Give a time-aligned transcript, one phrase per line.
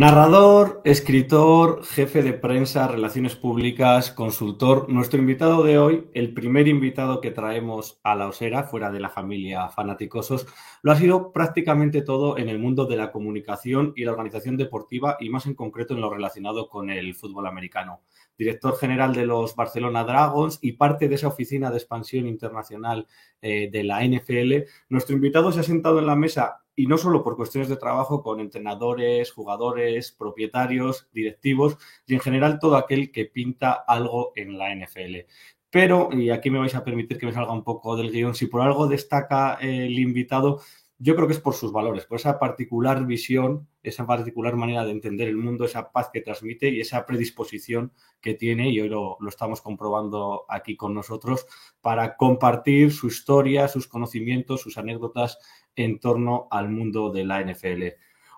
[0.00, 4.88] Narrador, escritor, jefe de prensa, relaciones públicas, consultor.
[4.88, 9.10] Nuestro invitado de hoy, el primer invitado que traemos a la Osera, fuera de la
[9.10, 10.46] familia Fanaticosos,
[10.80, 15.18] lo ha sido prácticamente todo en el mundo de la comunicación y la organización deportiva
[15.20, 18.00] y más en concreto en lo relacionado con el fútbol americano.
[18.40, 23.06] Director general de los Barcelona Dragons y parte de esa oficina de expansión internacional
[23.42, 24.64] eh, de la NFL.
[24.88, 28.22] Nuestro invitado se ha sentado en la mesa y no solo por cuestiones de trabajo
[28.22, 34.74] con entrenadores, jugadores, propietarios, directivos y en general todo aquel que pinta algo en la
[34.74, 35.26] NFL.
[35.68, 38.46] Pero, y aquí me vais a permitir que me salga un poco del guion, si
[38.46, 40.62] por algo destaca el invitado,
[41.02, 44.90] yo creo que es por sus valores, por esa particular visión, esa particular manera de
[44.90, 49.16] entender el mundo, esa paz que transmite y esa predisposición que tiene, y hoy lo,
[49.26, 51.46] estamos comprobando aquí con nosotros,
[51.80, 55.38] para compartir su historia, sus conocimientos, sus anécdotas
[55.74, 57.82] en torno al mundo de la NFL.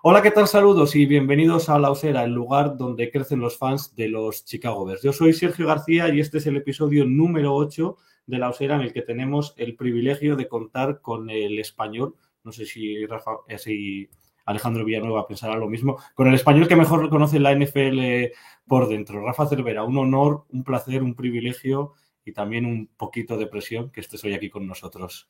[0.01, 0.47] Hola, ¿qué tal?
[0.47, 4.85] Saludos y bienvenidos a La Osera, el lugar donde crecen los fans de los Chicago
[4.85, 5.01] Bears.
[5.01, 8.81] Yo soy Sergio García y este es el episodio número 8 de La Osera en
[8.81, 13.57] el que tenemos el privilegio de contar con el español no sé si, Rafa, eh,
[13.57, 14.09] si
[14.45, 18.31] Alejandro Villanueva pensará lo mismo, con el español que mejor reconoce la NFL
[18.67, 19.23] por dentro.
[19.25, 21.93] Rafa Cervera, un honor, un placer, un privilegio
[22.25, 25.29] y también un poquito de presión que estés hoy aquí con nosotros.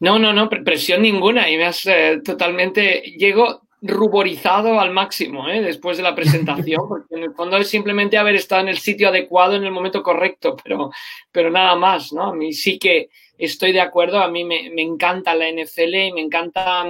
[0.00, 3.02] No, no, no, presión ninguna y me has eh, totalmente...
[3.16, 5.60] Llego ruborizado al máximo ¿eh?
[5.60, 9.08] después de la presentación, porque en el fondo es simplemente haber estado en el sitio
[9.08, 10.90] adecuado en el momento correcto, pero,
[11.32, 12.26] pero nada más, ¿no?
[12.26, 13.10] A mí sí que
[13.44, 16.84] estoy de acuerdo, a mí me, encanta la NFL y me encanta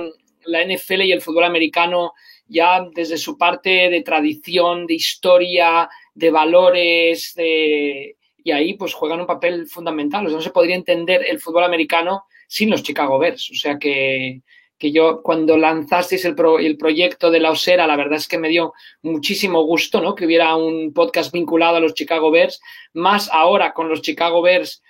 [0.44, 2.12] la NFL y el fútbol americano
[2.46, 8.16] ya desde su parte de tradición, de historia, de valores, de...
[8.44, 10.26] y ahí pues juegan un papel fundamental.
[10.26, 13.50] O no se podría entender el fútbol americano sin los Chicago Bears.
[13.50, 14.42] O sea que,
[14.76, 18.36] que yo cuando lanzasteis el, pro, el, proyecto de la Osera, la verdad es que
[18.36, 20.14] me dio muchísimo gusto, ¿no?
[20.14, 22.60] Que hubiera un podcast vinculado a los Chicago Bears,
[22.92, 24.82] más ahora con los Chicago Bears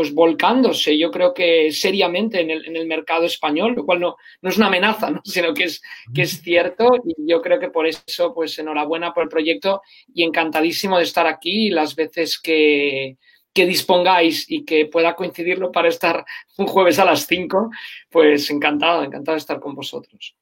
[0.00, 4.16] pues volcándose, yo creo que seriamente en el, en el mercado español, lo cual no,
[4.40, 5.20] no es una amenaza, ¿no?
[5.24, 5.82] sino que es,
[6.14, 9.82] que es cierto y yo creo que por eso, pues enhorabuena por el proyecto
[10.14, 13.18] y encantadísimo de estar aquí las veces que,
[13.52, 16.24] que dispongáis y que pueda coincidirlo para estar
[16.56, 17.70] un jueves a las 5,
[18.08, 20.34] pues encantado, encantado de estar con vosotros.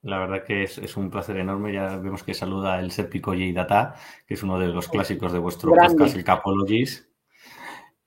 [0.00, 1.74] La verdad que es, es, un placer enorme.
[1.74, 3.94] Ya vemos que saluda el Séptico J Data,
[4.26, 5.96] que es uno de los clásicos de vuestro Grande.
[5.96, 7.11] podcast, el Capologies.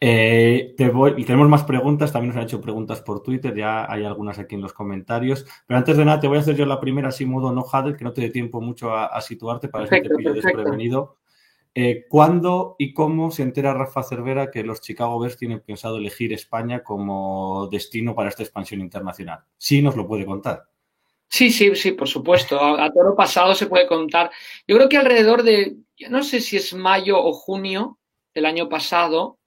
[0.08, 3.92] Eh, te voy, y tenemos más preguntas, también nos han hecho preguntas por Twitter, ya
[3.92, 5.48] hay algunas aquí en los comentarios.
[5.66, 7.98] Pero antes de nada, te voy a hacer yo la primera, así modo no Hadel,
[7.98, 11.18] que no te dé tiempo mucho a, a situarte para perfecto, que te pillo desprevenido.
[11.74, 16.32] Eh, ¿Cuándo y cómo se entera Rafa Cervera que los Chicago Bears tienen pensado elegir
[16.34, 19.40] España como destino para esta expansión internacional?
[19.58, 20.66] Sí, nos lo puede contar.
[21.28, 22.62] Sí, sí, sí, por supuesto.
[22.62, 24.30] A, a toro pasado se puede contar.
[24.68, 25.78] Yo creo que alrededor de,
[26.12, 27.98] no sé si es mayo o junio
[28.36, 29.40] del año pasado,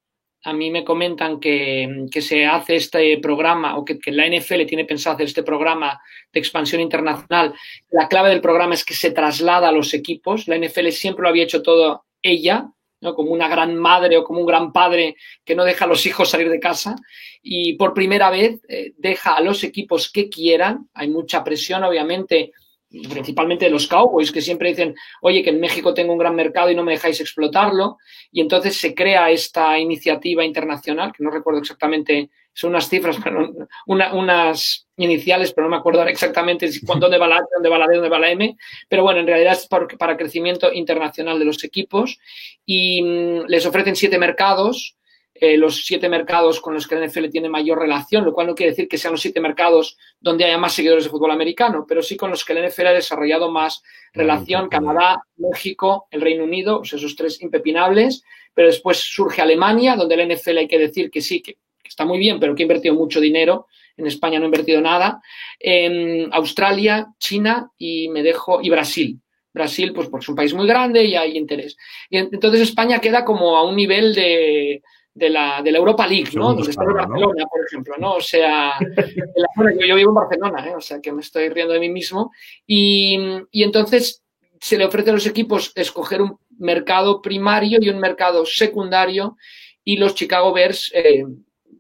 [0.45, 4.67] a mí me comentan que, que, se hace este programa o que, que, la NFL
[4.67, 6.01] tiene pensado hacer este programa
[6.33, 7.55] de expansión internacional.
[7.91, 10.47] La clave del programa es que se traslada a los equipos.
[10.47, 13.15] La NFL siempre lo había hecho todo ella, ¿no?
[13.15, 16.31] como una gran madre o como un gran padre que no deja a los hijos
[16.31, 16.97] salir de casa
[17.43, 20.89] y por primera vez eh, deja a los equipos que quieran.
[20.95, 22.53] Hay mucha presión, obviamente,
[22.91, 26.71] principalmente de los Cowboys, que siempre dicen, oye, que en México tengo un gran mercado
[26.71, 27.99] y no me dejáis explotarlo.
[28.33, 33.53] Y entonces se crea esta iniciativa internacional, que no recuerdo exactamente, son unas cifras, pero
[33.87, 37.79] una, unas iniciales, pero no me acuerdo exactamente si, dónde va la H, dónde va
[37.79, 38.57] la D, dónde va la M.
[38.89, 42.19] Pero bueno, en realidad es para, crecimiento internacional de los equipos.
[42.65, 44.98] Y mmm, les ofrecen siete mercados
[45.41, 48.55] eh, los siete mercados con los que la NFL tiene mayor relación, lo cual no
[48.55, 52.03] quiere decir que sean los siete mercados donde haya más seguidores de fútbol americano, pero
[52.03, 53.83] sí con los que la NFL ha desarrollado más
[54.13, 58.23] relación, Canadá, México, el Reino Unido, esos tres impepinables,
[58.55, 62.05] pero después surge Alemania, donde la NFL hay que decir que sí, que, que está
[62.05, 63.67] muy bien, pero que ha invertido mucho dinero
[63.99, 65.21] en España no he invertido nada,
[65.59, 69.21] en Australia, China y me dejo, y Brasil.
[69.53, 71.77] Brasil, pues porque es un país muy grande y hay interés.
[72.09, 74.83] Y entonces España queda como a un nivel de,
[75.19, 76.55] de la, de la Europa League, ¿no?
[76.55, 78.15] Donde está Barcelona, por ejemplo, ¿no?
[78.15, 78.75] O sea,
[79.87, 80.75] yo, vivo en Barcelona, ¿eh?
[80.77, 82.31] O sea, que me estoy riendo de mí mismo.
[82.67, 83.19] Y,
[83.51, 84.23] y entonces
[84.61, 89.37] se le ofrece a los equipos escoger un mercado primario y un mercado secundario
[89.85, 91.25] y los Chicago Bears eh,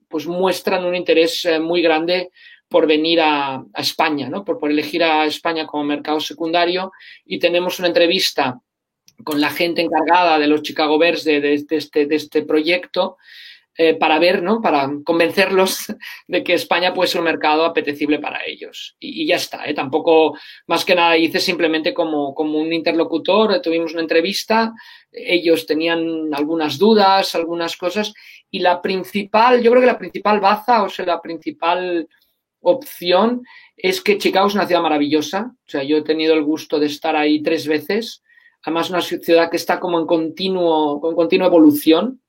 [0.08, 2.30] pues muestran un interés eh, muy grande
[2.68, 4.44] por venir a, España, ¿no?
[4.44, 6.92] por, por, elegir a España como mercado secundario
[7.24, 8.60] y tenemos una entrevista
[9.24, 13.16] con la gente encargada de los Chicago Bears de, este, de este proyecto
[13.80, 14.60] eh, para ver, ¿no?
[14.60, 15.86] Para convencerlos
[16.26, 18.96] de que España puede ser un mercado apetecible para ellos.
[18.98, 19.74] Y, ya está, ¿eh?
[19.74, 20.36] Tampoco,
[20.66, 24.72] más que nada, hice simplemente como, como un interlocutor, tuvimos una entrevista,
[25.12, 28.12] ellos tenían algunas dudas, algunas cosas,
[28.50, 32.08] y la principal, yo creo que la principal baza, o sea, la principal
[32.60, 33.42] opción
[33.76, 35.52] es que Chicago es una ciudad maravillosa.
[35.54, 38.22] O sea, yo he tenido el gusto de estar ahí tres veces.
[38.68, 42.20] Además, una ciudad que está como en continuo, con continua evolución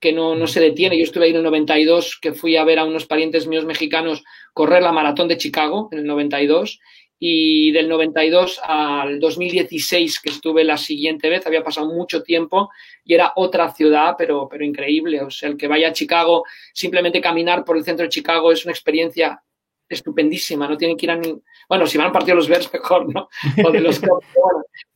[0.00, 0.96] que no, no, se detiene.
[0.96, 4.24] Yo estuve ahí en el 92, que fui a ver a unos parientes míos mexicanos
[4.54, 6.80] correr la maratón de Chicago en el 92.
[7.18, 12.70] Y del 92 al 2016, que estuve la siguiente vez, había pasado mucho tiempo
[13.04, 15.20] y era otra ciudad, pero, pero increíble.
[15.20, 18.64] O sea, el que vaya a Chicago, simplemente caminar por el centro de Chicago es
[18.64, 19.42] una experiencia
[19.88, 21.40] estupendísima, no tienen que ir a ni...
[21.68, 23.28] Bueno, si van a partido los Bears, mejor, ¿no?
[23.64, 24.00] O de los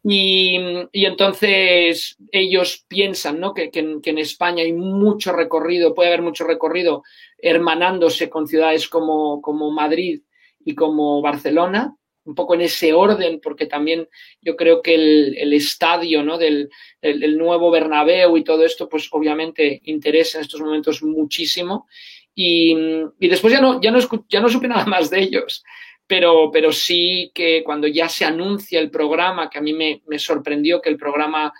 [0.02, 0.58] y,
[0.92, 3.52] y, entonces ellos piensan, ¿no?
[3.52, 7.02] Que, que, en, España hay mucho recorrido, puede haber mucho recorrido
[7.38, 10.22] hermanándose con ciudades como, como Madrid
[10.64, 11.94] y como Barcelona,
[12.24, 14.08] un poco en ese orden, porque también
[14.40, 16.38] yo creo que el, el estadio ¿no?
[16.38, 16.70] del
[17.02, 21.86] el, el nuevo Bernabéu y todo esto, pues obviamente interesa en estos momentos muchísimo.
[22.34, 22.76] Y,
[23.18, 23.98] y después ya no, ya, no
[24.28, 25.64] ya no supe nada más de ellos.
[26.06, 30.18] Pero, pero sí que cuando ya se anuncia el programa, que a mí me, me
[30.18, 31.52] sorprendió que el programa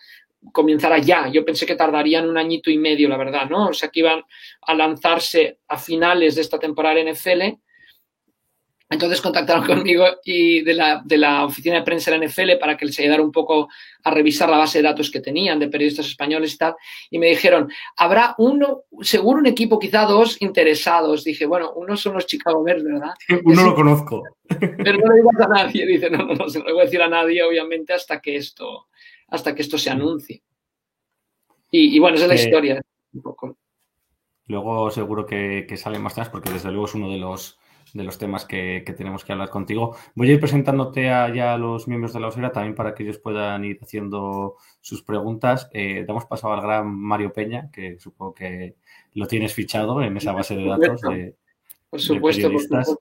[0.53, 1.29] comenzara ya.
[1.29, 3.69] Yo pensé que tardarían un añito y medio, la verdad, ¿no?
[3.69, 4.23] O sea, que iban
[4.63, 7.61] a lanzarse a finales de esta temporada NFL
[8.93, 12.77] entonces contactaron conmigo y de la, de la oficina de prensa de la NFL para
[12.77, 13.69] que les ayudara un poco
[14.03, 16.75] a revisar la base de datos que tenían de periodistas españoles y tal.
[17.09, 21.23] Y me dijeron, habrá uno, seguro un equipo, quizá dos interesados.
[21.23, 23.15] Dije, bueno, uno son los Chicago Bears, ¿verdad?
[23.45, 24.25] Uno lo conozco.
[24.49, 25.87] Pero no le digas a nadie.
[25.87, 28.89] Dice, no, no, no, se lo voy a decir a nadie, obviamente, hasta que esto,
[29.29, 30.43] hasta que esto se anuncie.
[31.71, 32.83] Y, y bueno, esa es la eh, historia.
[33.13, 33.57] Un poco.
[34.47, 37.60] Luego seguro que, que sale más atrás, porque desde luego es uno de los
[37.93, 39.97] de los temas que, que, tenemos que hablar contigo.
[40.15, 43.03] Voy a ir presentándote a, ya a los miembros de la osera también para que
[43.03, 45.69] ellos puedan ir haciendo sus preguntas.
[45.73, 48.77] Eh, damos paso al gran Mario Peña, que supongo que
[49.15, 51.35] lo tienes fichado en esa base de datos de,
[51.89, 52.97] por supuesto, de periodistas.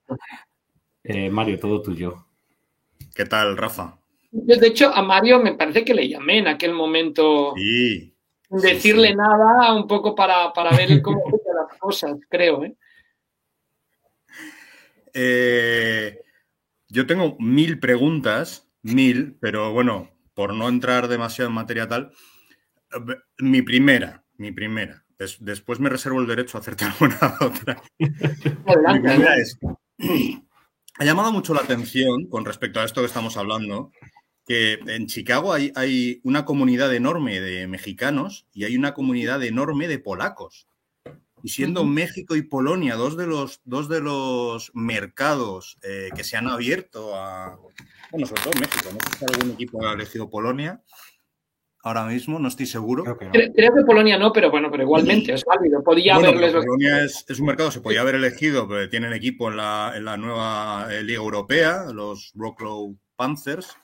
[1.04, 2.26] Eh, Mario, todo tuyo.
[3.16, 3.98] ¿Qué tal, Rafa?
[4.32, 7.54] De hecho, a Mario me parece que le llamé en aquel momento.
[7.56, 8.14] Sí.
[8.50, 9.16] Decirle sí, sí.
[9.16, 11.22] nada, un poco para, para ver cómo
[11.70, 12.64] las cosas, creo.
[12.64, 12.76] ¿eh?
[15.14, 16.20] Eh,
[16.88, 22.12] yo tengo mil preguntas, mil, pero bueno, por no entrar demasiado en materia tal,
[23.38, 25.06] mi primera, mi primera.
[25.18, 27.82] Des, después me reservo el derecho a hacerte alguna otra.
[27.98, 29.60] mi primera es,
[30.98, 33.92] ha llamado mucho la atención con respecto a esto que estamos hablando,
[34.46, 39.88] que en Chicago hay, hay una comunidad enorme de mexicanos y hay una comunidad enorme
[39.88, 40.69] de polacos.
[41.44, 41.90] Y siendo uh -huh.
[41.90, 47.16] México y Polonia dos de los, dos de los mercados eh, que se han abierto
[47.16, 47.58] a.
[48.12, 50.84] Bueno, sobre todo México, no sé si algún equipo ha elegido Polonia.
[51.82, 53.04] Ahora mismo, no estoy seguro.
[53.04, 53.32] Creo que, no.
[53.32, 55.82] Creo que Polonia no, pero bueno, pero igualmente es válido.
[55.82, 56.54] Podía bueno, haberles.
[56.54, 60.04] Polonia es, es, un mercado, se podía haber elegido, pero tienen equipo en la, en
[60.04, 63.78] la nueva eh, Liga Europea, los Rocklow Panthers.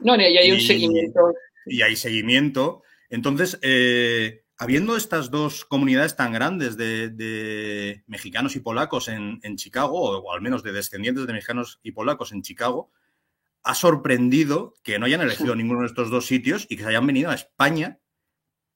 [0.00, 1.34] No, y hay un y, seguimiento.
[1.66, 2.82] Y hay seguimiento.
[3.10, 9.56] Entonces, eh, habiendo estas dos comunidades tan grandes de, de mexicanos y polacos en, en,
[9.56, 12.90] Chicago, o al menos de descendientes de mexicanos y polacos en Chicago,
[13.64, 17.06] ha sorprendido que no hayan elegido ninguno de estos dos sitios y que se hayan
[17.06, 18.00] venido a España,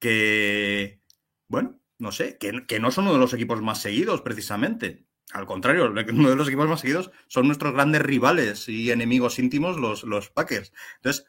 [0.01, 1.01] que,
[1.47, 5.07] bueno, no sé, que, que no son uno de los equipos más seguidos precisamente.
[5.33, 9.77] Al contrario, uno de los equipos más seguidos son nuestros grandes rivales y enemigos íntimos,
[9.77, 10.73] los, los Packers.
[10.97, 11.27] Entonces,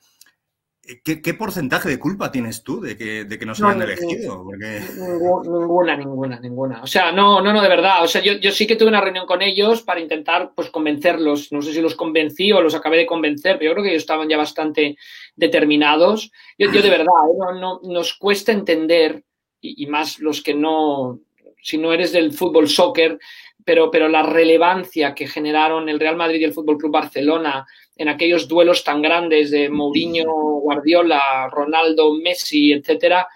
[1.04, 3.84] ¿Qué, ¿Qué, porcentaje de culpa tienes tú de que, de que no se no, hayan
[3.84, 4.44] elegido?
[4.44, 4.82] Porque...
[4.98, 6.82] Ninguna, ninguna, ninguna.
[6.82, 8.04] O sea, no, no, no, de verdad.
[8.04, 11.52] O sea, yo, yo, sí que tuve una reunión con ellos para intentar pues, convencerlos.
[11.52, 14.02] No sé si los convencí o los acabé de convencer, pero yo creo que ellos
[14.02, 14.98] estaban ya bastante
[15.36, 16.32] determinados.
[16.58, 17.38] Yo, yo de verdad, ¿eh?
[17.38, 19.24] no, no, nos cuesta entender,
[19.62, 21.20] y, y más los que no,
[21.62, 23.20] si no eres del fútbol soccer,
[23.64, 27.68] pero, pero la relevancia que generaron el Real Madrid y el Fútbol Club Barcelona
[28.00, 33.28] en aquellos duelos tan grandes de Mourinho, Guardiola, Ronaldo, Messi, etcétera,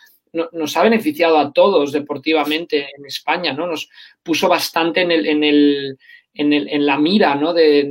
[0.53, 3.67] nos ha beneficiado a todos deportivamente en España, ¿no?
[3.67, 3.89] Nos
[4.23, 5.97] puso bastante en el, en el,
[6.33, 7.53] en, el, en la mira, ¿no?
[7.53, 7.89] De,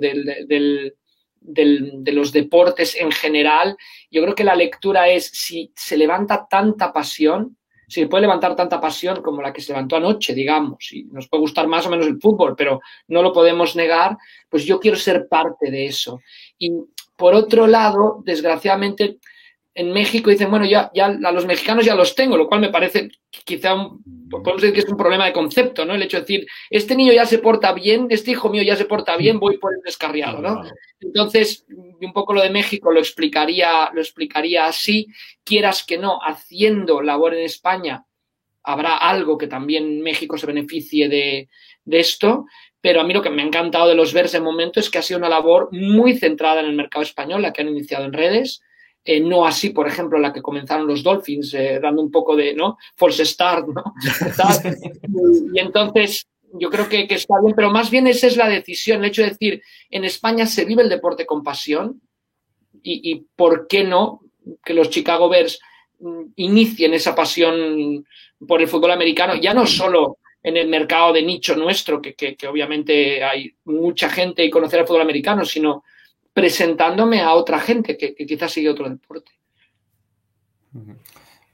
[1.40, 3.76] de los deportes en general.
[4.10, 7.58] Yo creo que la lectura es si se levanta tanta pasión,
[7.92, 11.28] si se puede levantar tanta pasión como la que se levantó anoche, digamos, y nos
[11.28, 14.16] puede gustar más o menos el fútbol, pero no lo podemos negar,
[14.48, 16.20] pues yo quiero ser parte de eso.
[16.62, 16.70] Y
[17.16, 19.18] por otro lado, desgraciadamente,
[19.74, 22.68] en México dicen, bueno, ya, ya a los mexicanos ya los tengo, lo cual me
[22.68, 24.00] parece quizá un,
[24.30, 25.96] podemos decir que es un problema de concepto, ¿no?
[25.96, 28.84] El hecho de decir, este niño ya se porta bien, este hijo mío ya se
[28.84, 30.62] porta bien, voy por el descarriado, ¿no?
[31.00, 35.08] Entonces, un poco lo de México lo explicaría, lo explicaría así,
[35.42, 38.04] quieras que no, haciendo labor en España,
[38.62, 41.48] habrá algo que también México se beneficie de,
[41.84, 42.44] de esto,
[42.82, 44.98] pero a mí lo que me ha encantado de los VERS de momento es que
[44.98, 48.12] ha sido una labor muy centrada en el mercado español, la que han iniciado en
[48.12, 48.60] redes,
[49.04, 52.54] eh, no así, por ejemplo, la que comenzaron los Dolphins, eh, dando un poco de,
[52.54, 52.78] ¿no?
[52.96, 53.84] False start, ¿no?
[55.54, 59.10] y, entonces, yo creo que, está bien, pero más bien esa es la decisión, el
[59.10, 62.00] hecho de decir, en España se vive el deporte con pasión
[62.82, 64.22] y, ¿por qué no
[64.64, 65.60] que los Chicago Bears
[66.00, 68.04] mm, inicien esa pasión
[68.46, 72.34] por el fútbol americano, ya no solo en el mercado de nicho nuestro, que, que,
[72.36, 75.84] que obviamente hay mucha gente y conocer el fútbol americano, sino
[76.32, 79.32] presentándome a otra gente que, quizás sigue otro deporte.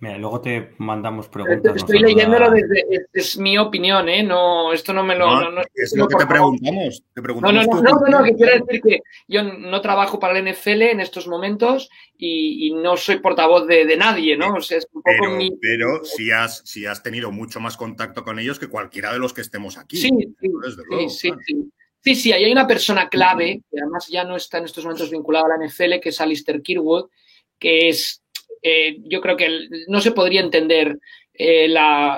[0.00, 1.74] Mira, luego te mandamos preguntas.
[1.74, 4.22] Estoy leyéndolo desde, es, mi opinión, ¿eh?
[4.22, 5.50] No, esto no me lo.
[5.50, 7.02] No, es lo que te preguntamos.
[7.12, 10.38] Te preguntamos no, no, no, no, no, que quiero decir que yo no trabajo para
[10.38, 14.54] el NFL en estos momentos y, no soy portavoz de, nadie, ¿no?
[14.54, 18.22] O sea, es un poco pero, pero si has, si has tenido mucho más contacto
[18.22, 19.96] con ellos que cualquiera de los que estemos aquí.
[19.96, 21.72] Sí, sí, sí, sí.
[22.00, 25.10] Sí, sí, ahí hay una persona clave, que además ya no está en estos momentos
[25.10, 27.10] vinculada a la NFL, que es Alistair Kirwood,
[27.58, 28.22] que es,
[28.62, 30.98] eh, yo creo que no se podría entender
[31.34, 31.68] eh,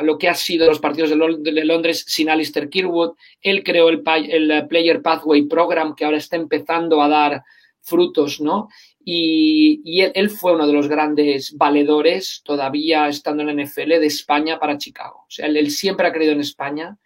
[0.02, 3.16] lo que ha sido los partidos de, Londres sin Alistair Kirwood.
[3.42, 7.42] Él creó el, Player Pathway Program, que ahora está empezando a dar
[7.82, 8.68] frutos, ¿no?
[9.04, 14.58] Y, él, fue uno de los grandes valedores, todavía estando en la NFL, de España
[14.58, 15.24] para Chicago.
[15.26, 16.96] O sea, él siempre ha creído en España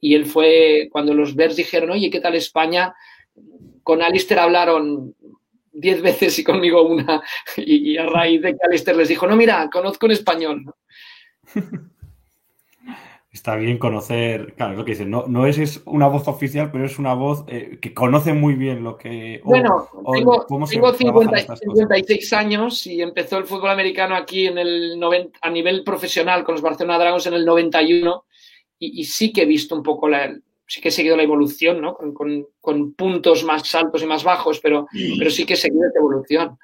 [0.00, 2.94] y él fue, cuando los Bears dijeron, oye, ¿qué tal España?
[3.82, 5.14] Con Alistair hablaron
[5.74, 7.22] diez veces y conmigo una,
[7.56, 10.64] y, a raíz de que Alistair les dijo, no, mira, conozco en español.
[13.30, 17.00] Está bien conocer, claro, lo que dicen, no, no es, una voz oficial, pero es
[17.00, 19.40] una voz eh, que conoce muy bien lo que...
[19.42, 25.02] bueno, tengo, tengo 56 años y empezó el fútbol americano aquí en el
[25.42, 28.24] a nivel profesional con los Barcelona Dragons en el 91
[28.78, 30.32] y, sí que he visto un poco la,
[30.66, 31.96] sí que he seguido la evolución, ¿no?
[31.96, 34.86] Con, puntos más altos y más bajos, pero,
[35.18, 36.58] pero sí que he seguido esta evolución.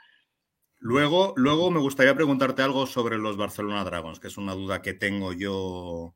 [0.78, 4.94] Luego, luego me gustaría preguntarte algo sobre los Barcelona Dragons, que es una duda que
[4.94, 6.14] tengo yo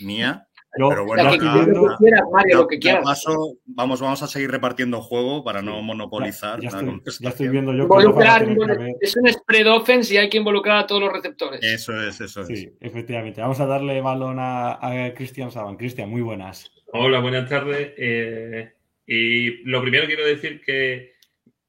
[0.00, 0.48] mía.
[0.88, 3.24] pero bueno, lo que quieras,
[3.66, 6.60] vamos, vamos a seguir repartiendo juego para no monopolizar.
[6.60, 7.86] Ya, estoy, viendo yo
[9.00, 11.60] es un spread offense y hay que involucrar a todos los receptores.
[11.62, 12.46] Eso es, eso es.
[12.46, 13.42] Sí, efectivamente.
[13.42, 14.78] Vamos a darle balón a,
[15.14, 15.76] Cristian Saban.
[15.76, 16.70] Cristian, muy buenas.
[16.94, 17.94] Hola, buenas tardes.
[17.96, 18.70] Eh,
[19.06, 21.14] y lo primero quiero decir que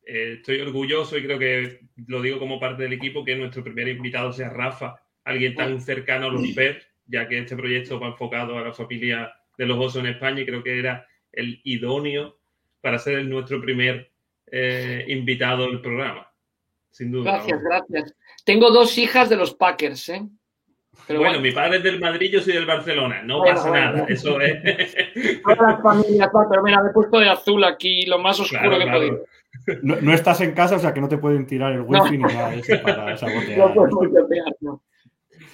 [0.06, 3.88] eh, estoy orgulloso y creo que lo digo como parte del equipo que nuestro primer
[3.88, 8.58] invitado sea Rafa, alguien tan cercano a los Bears ya que este proyecto va enfocado
[8.58, 12.38] a la familia de los osos en España y creo que era el idóneo
[12.82, 14.12] para ser nuestro primer
[14.52, 16.30] eh, invitado del programa.
[16.92, 17.32] Sin duda.
[17.32, 18.16] Gracias, gracias.
[18.44, 20.22] Tengo dos hijas de los Packers, ¿eh?
[21.08, 23.22] Bueno, mi padre es del Madrid, yo soy del Barcelona.
[23.24, 24.96] No pasa nada, eso es.
[25.44, 28.88] Todas las familias, pero mira, me he puesto de azul aquí, lo más oscuro que
[28.88, 29.26] puedo.
[29.82, 32.50] No, estás en casa, o sea que no te pueden tirar el wifi ni nada
[32.50, 33.74] de eso para sabotear.
[33.76, 33.88] No,
[34.62, 34.84] no.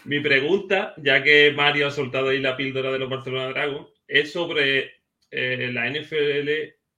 [0.05, 4.31] Mi pregunta, ya que Mario ha soltado ahí la píldora de los Barcelona Dragons, es
[4.31, 4.91] sobre
[5.29, 6.49] eh, la NFL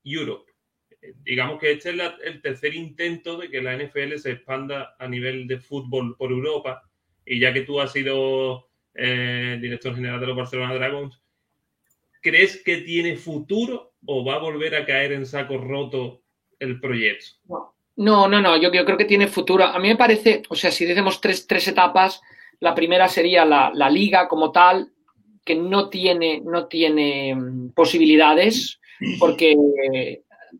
[0.03, 0.51] Europe.
[1.23, 5.47] Digamos que este es el tercer intento de que la NFL se expanda a nivel
[5.47, 6.83] de fútbol por Europa.
[7.25, 11.21] Y ya que tú has sido eh, director general de los Barcelona Dragons,
[12.21, 16.23] ¿crees que tiene futuro o va a volver a caer en saco roto
[16.59, 17.25] el proyecto?
[17.97, 19.63] No, no, no, yo, creo que tiene futuro.
[19.63, 22.21] A mí me parece, o sea, si decimos tres, tres etapas,
[22.59, 24.91] la primera sería la, liga como tal,
[25.43, 28.79] que no tiene, no tiene mm, posibilidades,
[29.19, 29.55] porque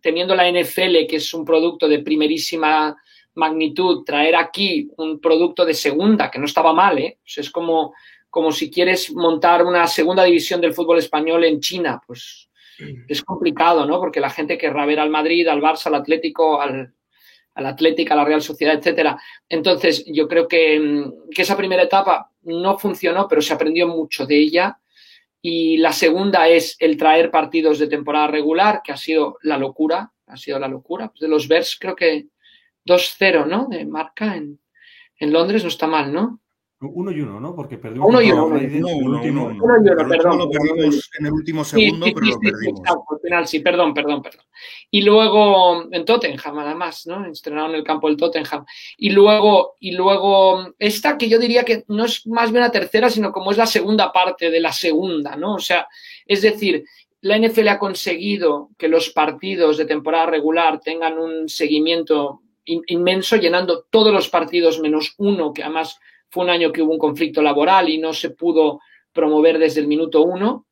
[0.01, 2.96] teniendo la NFL, que es un producto de primerísima
[3.36, 7.20] magnitud, traer aquí un producto de segunda, que no estaba mal, ¿eh?
[7.26, 7.94] es como,
[8.30, 12.50] como si quieres montar una segunda división del fútbol español en China, pues
[13.08, 14.00] es complicado, ¿no?
[14.00, 16.94] Porque la gente querrá ver al Madrid, al Barça, al Atlético, al,
[17.54, 19.20] al Atlético, a la Real Sociedad, etcétera.
[19.48, 24.26] Entonces, yo creo que, mm, que esa primera etapa no funcionó, pero se aprendió mucho
[24.26, 24.80] de ella.
[25.42, 30.12] Y la segunda es el traer partidos de temporada regular, que ha sido la locura,
[30.28, 31.10] ha sido la locura.
[31.10, 32.28] Pues de los Bears creo que
[32.86, 33.68] 2-0, ¿no?
[33.70, 34.60] De marca en,
[35.18, 36.40] en Londres no está mal, ¿no?
[36.84, 37.54] Uno y uno, ¿no?
[37.56, 38.10] Porque perdimos.
[38.10, 40.40] Uno y uno, uno, uno, uno, Uno y uno, perdón.
[40.40, 42.80] lo perdimos en el último segundo, Sí, pero sí, lo sí, sí, perdimos.
[42.80, 44.46] exacto, al final sí, perdón, perdón, perdón.
[44.90, 47.24] Y luego en Tottenham, además, ¿no?
[47.28, 48.66] Estrenaron en el campo del Tottenham.
[48.98, 53.12] Y luego, y luego esta que yo diría que no es más bien la tercera,
[53.12, 55.54] sino como es la segunda parte de la segunda, ¿no?
[55.54, 55.88] O sea,
[56.26, 56.84] es decir,
[57.22, 63.36] la NFL ha conseguido que los partidos de temporada regular tengan un seguimiento in- inmenso,
[63.36, 66.00] llenando todos los partidos menos uno, que además
[66.30, 68.80] fue un año que hubo un conflicto laboral y no se pudo
[69.12, 70.65] promover desde el minuto uno.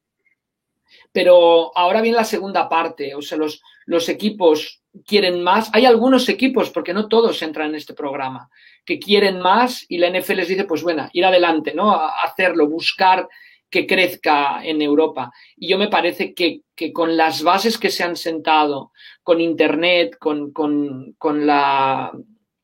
[1.12, 5.70] Pero ahora viene la segunda parte, o sea, los, los equipos quieren más.
[5.74, 8.50] Hay algunos equipos, porque no todos entran en este programa,
[8.86, 11.94] que quieren más y la NFL les dice, pues bueno, ir adelante, ¿no?
[11.94, 13.28] Hacerlo, buscar
[13.70, 15.32] que crezca en Europa.
[15.56, 18.92] Y yo me parece que, que con las bases que se han sentado,
[19.24, 22.12] con Internet, con, con, con la,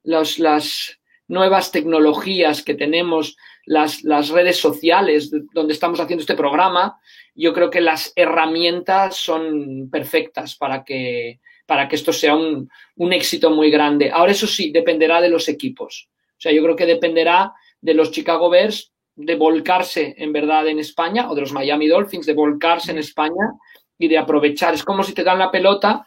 [0.04, 3.36] las nuevas tecnologías que tenemos,
[3.66, 7.00] las, las redes sociales de- donde estamos haciendo este programa,
[7.34, 13.14] yo creo que las herramientas son perfectas para que, para que esto sea un, un
[13.14, 14.12] éxito muy grande.
[14.12, 16.10] Ahora, eso sí, dependerá de los equipos.
[16.32, 20.80] O sea, yo creo que dependerá de los Chicago Bears de volcarse en verdad en
[20.80, 23.54] España o de los Miami Dolphins de volcarse en España
[23.98, 24.74] y de aprovechar.
[24.74, 26.06] Es como si te dan la pelota,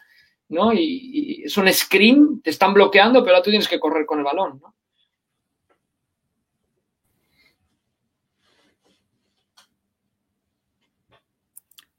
[0.48, 0.72] ¿no?
[0.72, 4.18] Y, y es un screen, te están bloqueando, pero ahora tú tienes que correr con
[4.18, 4.74] el balón, ¿no?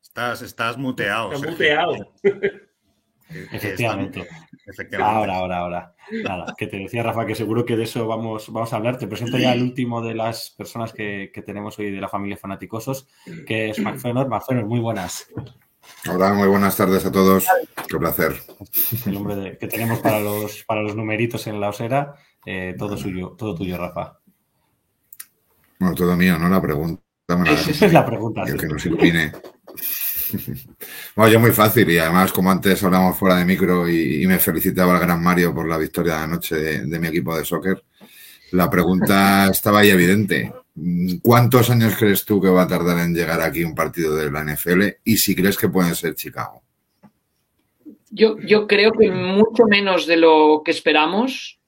[0.01, 1.31] Estás, estás muteado.
[1.31, 1.51] Está Sergio.
[1.51, 2.13] muteado.
[3.51, 4.27] Efectivamente.
[4.69, 5.17] Efectivamente.
[5.17, 5.95] Ahora, ahora, ahora.
[6.23, 8.97] Nada, que te decía Rafa que seguro que de eso vamos, vamos a hablar.
[8.97, 12.37] Te presento ya el último de las personas que, que tenemos hoy de la familia
[12.37, 13.07] Fanaticosos,
[13.45, 14.27] que es McFenor.
[14.29, 15.27] McFenor, muy buenas.
[16.09, 17.45] Hola, muy buenas tardes a todos.
[17.87, 18.33] Qué placer.
[19.05, 22.15] El nombre de- que tenemos para los, para los numeritos en la osera.
[22.45, 24.19] Eh, todo suyo, todo tuyo, Rafa.
[25.79, 26.47] Bueno, todo mío, ¿no?
[26.49, 27.01] La pregunta.
[27.45, 28.43] Esa es la pregunta.
[28.43, 28.57] El sí.
[28.57, 29.31] que nos ilumine.
[31.15, 34.39] Bueno, yo muy fácil y además como antes hablamos fuera de micro y, y me
[34.39, 37.83] felicitaba el gran Mario por la victoria de anoche de, de mi equipo de soccer,
[38.51, 40.53] la pregunta estaba ahí evidente.
[41.21, 44.43] ¿Cuántos años crees tú que va a tardar en llegar aquí un partido de la
[44.43, 46.61] NFL y si crees que puede ser Chicago?
[48.11, 51.59] Yo, yo creo que mucho menos de lo que esperamos.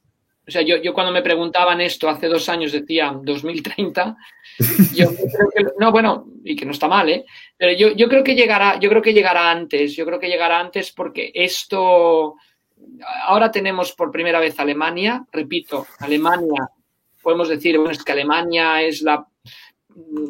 [0.47, 4.17] O sea, yo, yo cuando me preguntaban esto hace dos años decía 2030.
[4.93, 7.25] Yo creo que, no, bueno, y que no está mal, ¿eh?
[7.57, 9.95] Pero yo, yo creo que llegará, yo creo que llegará antes.
[9.95, 12.35] Yo creo que llegará antes porque esto.
[13.25, 15.25] Ahora tenemos por primera vez Alemania.
[15.31, 16.67] Repito, Alemania,
[17.21, 19.25] podemos decir, bueno, es que Alemania es la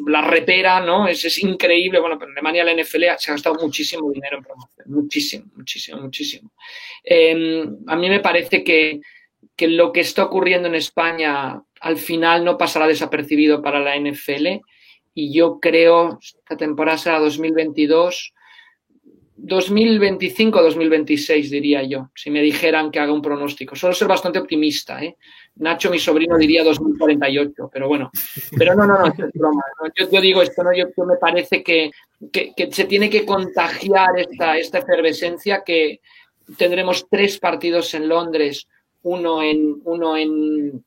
[0.06, 1.06] la repera, ¿no?
[1.06, 2.00] Es, es increíble.
[2.00, 4.86] Bueno, pero Alemania la NFL se ha gastado muchísimo dinero en promoción.
[4.86, 6.52] Muchísimo, muchísimo, muchísimo.
[7.04, 9.00] Eh, a mí me parece que,
[9.56, 14.60] que lo que está ocurriendo en España al final no pasará desapercibido para la NFL
[15.14, 18.32] y yo creo esta temporada será 2022
[19.42, 23.74] 2025-2026 diría yo, si me dijeran que haga un pronóstico.
[23.74, 25.16] Suelo ser bastante optimista, ¿eh?
[25.56, 28.10] Nacho, mi sobrino, diría 2048, pero bueno.
[28.56, 29.62] Pero no, no, no, es broma.
[29.82, 29.90] ¿no?
[30.10, 30.70] Yo, digo esto, ¿no?
[30.72, 31.90] Yo, me parece que,
[32.32, 36.00] que, que se tiene que contagiar esta, esta efervescencia que
[36.56, 38.68] tendremos tres partidos en Londres,
[39.02, 40.84] uno en, uno en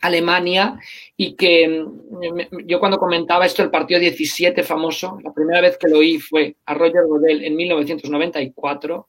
[0.00, 0.78] Alemania
[1.16, 5.88] y que mm, yo cuando comentaba esto, el partido 17 famoso, la primera vez que
[5.88, 9.08] lo oí fue a Roger Godel en 1994.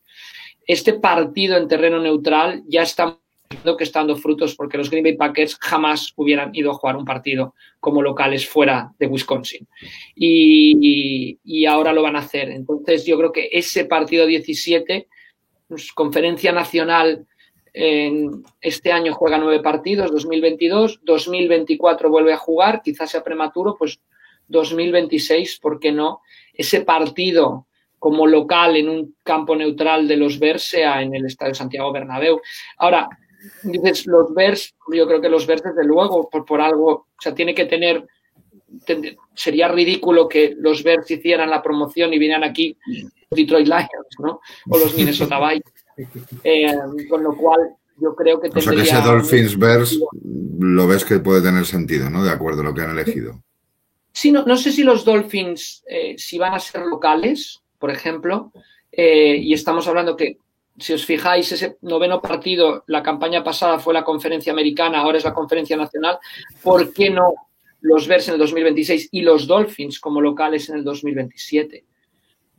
[0.66, 3.18] Este partido en terreno neutral ya está
[3.78, 7.06] que está dando frutos porque los Green Bay Packers jamás hubieran ido a jugar un
[7.06, 9.68] partido como locales fuera de Wisconsin.
[10.16, 12.50] Y, y, ahora lo van a hacer.
[12.50, 15.08] Entonces yo creo que ese partido 17,
[15.68, 17.26] pues, conferencia nacional
[17.74, 24.00] en este año juega nueve partidos, 2022, 2024 vuelve a jugar, quizás sea prematuro, pues
[24.48, 26.22] 2026, ¿por qué no?
[26.54, 27.68] Ese partido
[28.00, 32.40] como local en un campo neutral de los Bears sea en el Estadio Santiago Bernabéu.
[32.78, 33.10] Ahora,
[33.64, 37.36] dices, los Bears, yo creo que los Bears desde luego, por, por algo, o sea,
[37.36, 38.08] tiene que tener,
[38.86, 42.78] ten, sería ridículo que los Bears hicieran la promoción y vinieran aquí
[43.30, 44.40] Detroit Lions, ¿no?
[44.70, 45.86] O los Minnesota Vikings.
[46.44, 46.74] Eh,
[47.10, 47.60] con lo cual,
[47.98, 50.00] yo creo que O sea que ese Dolphins Bears
[50.60, 52.24] lo ves que puede tener sentido, ¿no?
[52.24, 53.44] De acuerdo a lo que han elegido.
[54.12, 58.52] Sí, no, no sé si los Dolphins, eh, si van a ser locales, por ejemplo,
[58.92, 60.38] eh, y estamos hablando que,
[60.78, 65.24] si os fijáis, ese noveno partido, la campaña pasada fue la conferencia americana, ahora es
[65.24, 66.18] la conferencia nacional,
[66.64, 67.34] ¿por qué no
[67.82, 71.86] los Bears en el 2026 y los Dolphins como locales en el 2027?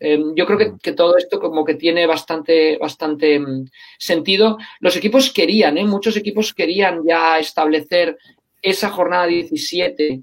[0.01, 3.67] Eh, yo creo que, que, todo esto como que tiene bastante, bastante um,
[3.99, 4.57] sentido.
[4.81, 5.85] Los equipos querían, ¿eh?
[5.85, 8.17] muchos equipos querían ya establecer
[8.63, 10.23] esa jornada 17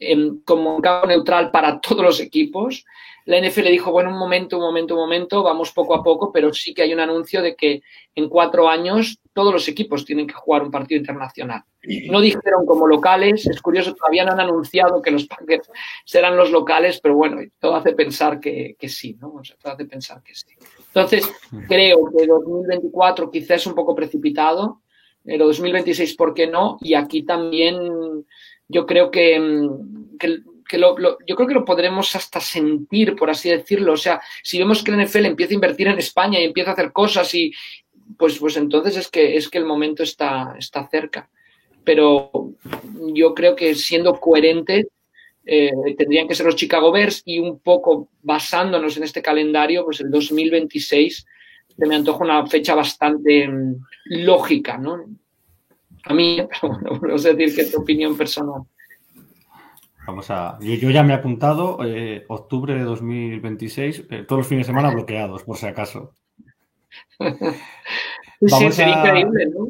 [0.00, 2.84] eh, como un campo neutral para todos los equipos.
[3.28, 6.50] La NFL dijo, bueno, un momento, un momento, un momento, vamos poco a poco, pero
[6.54, 7.82] sí que hay un anuncio de que
[8.14, 11.62] en cuatro años todos los equipos tienen que jugar un partido internacional.
[12.08, 15.70] No dijeron como locales, es curioso, todavía no han anunciado que los Packers
[16.06, 19.34] serán los locales, pero bueno, todo hace pensar que, que sí, ¿no?
[19.34, 20.54] O sea, todo hace pensar que sí.
[20.86, 21.30] Entonces,
[21.68, 24.80] creo que 2024 quizás es un poco precipitado,
[25.22, 26.78] pero 2026, ¿por qué no?
[26.80, 28.24] Y aquí también
[28.68, 30.38] yo creo que, mm, que
[30.68, 33.94] que lo, lo, yo creo que lo podremos hasta sentir, por así decirlo.
[33.94, 36.72] O sea, si vemos que el NFL empieza a invertir en España y empieza a
[36.74, 37.52] hacer cosas y
[38.16, 41.28] pues, pues entonces es que, es que el momento está, está cerca.
[41.84, 42.30] Pero
[43.14, 44.86] yo creo que siendo coherentes,
[45.44, 50.00] eh, tendrían que ser los Chicago Bears y un poco basándonos en este calendario, pues
[50.00, 51.26] el 2026
[51.78, 53.76] se me antoja una fecha bastante mm,
[54.24, 55.06] lógica, ¿no?
[56.04, 58.62] A mí, bueno, decir que es tu opinión personal.
[60.08, 60.58] Vamos a.
[60.62, 64.72] Yo, yo ya me he apuntado, eh, octubre de 2026, eh, todos los fines de
[64.72, 66.14] semana bloqueados, por si acaso.
[68.40, 69.06] sí, sería a...
[69.06, 69.68] increíble, ¿no?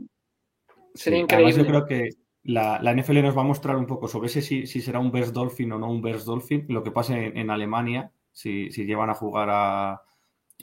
[0.94, 1.52] Sería sí, increíble.
[1.52, 2.10] Además, yo creo que
[2.44, 5.10] la, la, NFL nos va a mostrar un poco sobre ese si, si será un
[5.10, 8.84] Bears Dolphin o no un Bears Dolphin, lo que pasa en, en Alemania, si, si,
[8.84, 10.00] llevan a jugar a,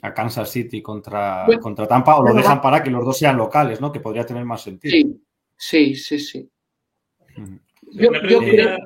[0.00, 3.36] a Kansas City contra, bueno, contra Tampa o lo dejan para que los dos sean
[3.36, 3.92] locales, ¿no?
[3.92, 4.90] Que podría tener más sentido.
[4.90, 5.20] Sí,
[5.54, 6.18] sí, sí.
[6.18, 6.50] sí.
[7.92, 8.78] Yo, yo creo.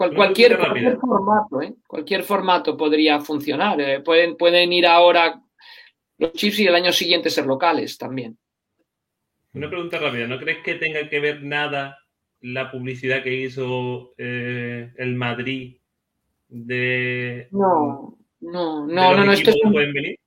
[0.00, 1.74] Cual, cualquier, cualquier, formato, ¿eh?
[1.86, 3.78] cualquier formato podría funcionar.
[3.82, 5.42] Eh, pueden, pueden ir ahora
[6.16, 8.38] los chips y el año siguiente ser locales también.
[9.52, 10.26] Una pregunta rápida.
[10.26, 11.98] ¿No crees que tenga que ver nada
[12.40, 15.76] la publicidad que hizo eh, el Madrid
[16.48, 17.48] de.
[17.50, 19.32] No, no, no, no, no.
[19.32, 20.18] Esto es, pueden venir?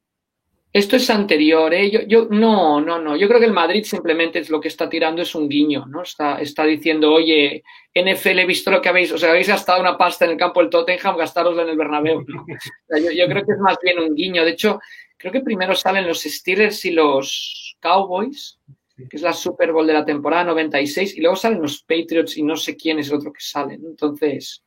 [0.74, 1.92] Esto es anterior, ¿eh?
[1.92, 3.16] Yo, yo, no, no, no.
[3.16, 6.02] Yo creo que el Madrid simplemente es lo que está tirando es un guiño, ¿no?
[6.02, 9.96] Está, está diciendo, oye, NFL, he visto lo que habéis, o sea, habéis gastado una
[9.96, 12.26] pasta en el campo del Tottenham, gastarosla en el Bernabéu.
[12.28, 12.42] ¿no?
[12.42, 12.46] O
[12.88, 14.44] sea, yo, yo, creo que es más bien un guiño.
[14.44, 14.80] De hecho,
[15.16, 18.60] creo que primero salen los Steelers y los Cowboys,
[18.98, 22.42] que es la Super Bowl de la temporada 96, y luego salen los Patriots y
[22.42, 23.76] no sé quién es el otro que sale.
[23.76, 24.64] Entonces,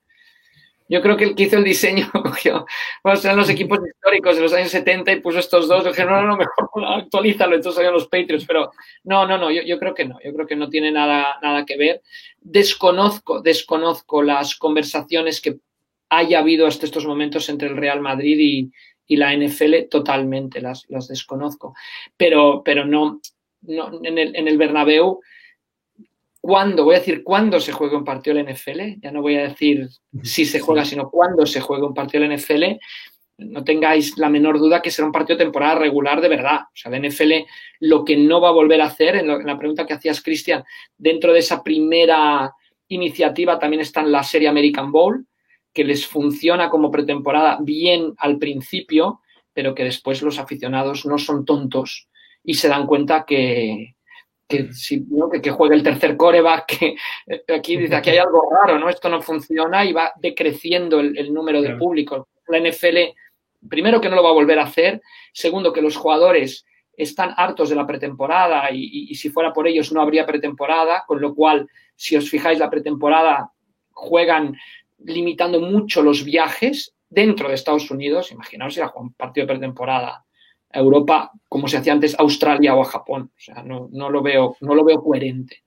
[0.89, 2.67] yo creo que el que hizo el diseño cogió,
[3.03, 5.85] bueno, eran los equipos históricos de los años 70 y puso estos dos.
[5.85, 7.55] Dije, no, no, mejor actualízalo.
[7.55, 8.71] Entonces salieron los Patriots, pero
[9.05, 10.19] no, no, no, yo, yo, creo que no.
[10.25, 12.03] Yo creo que no tiene nada, nada que ver.
[12.41, 15.59] Desconozco, desconozco las conversaciones que
[16.09, 18.73] haya habido hasta estos momentos entre el Real Madrid y,
[19.07, 21.75] y la NFL, totalmente las, las desconozco.
[22.17, 23.21] Pero, pero no,
[23.63, 25.21] no en, el, en el Bernabéu
[26.47, 29.35] cuándo, voy a decir cuándo se juega un partido de la NFL, ya no voy
[29.35, 29.89] a decir
[30.23, 32.65] si se juega, sino cuándo se juega un partido de la NFL,
[33.39, 36.61] no tengáis la menor duda que será un partido de temporada regular de verdad.
[36.67, 37.33] O sea, la NFL
[37.81, 40.23] lo que no va a volver a hacer, en, lo, en la pregunta que hacías,
[40.23, 40.63] Cristian,
[40.97, 42.55] dentro de esa primera
[42.87, 45.27] iniciativa también está en la serie American Bowl,
[45.75, 49.21] que les funciona como pretemporada bien al principio,
[49.53, 52.09] pero que después los aficionados no son tontos
[52.45, 53.96] y se dan cuenta que,
[54.49, 55.29] que, si, ¿no?
[55.29, 58.89] que, que, juegue el tercer coreback, que aquí dice, aquí hay algo raro, ¿no?
[58.89, 62.29] Esto no funciona y va decreciendo el, el número de público.
[62.49, 62.99] La NFL,
[63.69, 65.01] primero que no lo va a volver a hacer,
[65.33, 66.65] segundo que los jugadores
[66.97, 71.05] están hartos de la pretemporada y, y, y, si fuera por ellos no habría pretemporada,
[71.07, 73.51] con lo cual, si os fijáis, la pretemporada
[73.91, 74.57] juegan
[74.99, 78.33] limitando mucho los viajes dentro de Estados Unidos.
[78.33, 80.26] Imaginaos ir a jugar un partido de pretemporada
[80.77, 83.31] a Europa como se hacía antes Australia o a Japón.
[83.35, 85.65] O sea, no, no, lo, veo, no lo veo coherente.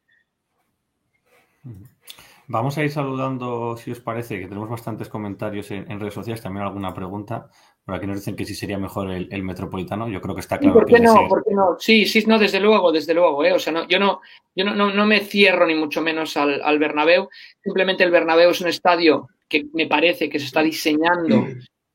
[2.48, 6.42] Vamos a ir saludando, si os parece, que tenemos bastantes comentarios en, en redes sociales,
[6.42, 7.48] también alguna pregunta.
[7.86, 10.10] Por aquí nos dicen que si sería mejor el, el metropolitano.
[10.10, 10.76] Yo creo que está claro.
[10.76, 11.28] ¿Y por qué no?
[11.28, 11.76] ¿Por qué no?
[11.78, 13.46] Sí, sí, no, desde luego, desde luego.
[13.46, 13.54] ¿eh?
[13.54, 14.22] O sea, no, yo no,
[14.56, 17.30] yo no, no, no me cierro ni mucho menos al, al Bernabéu.
[17.64, 21.46] Simplemente el Bernabéu es un estadio que me parece que se está diseñando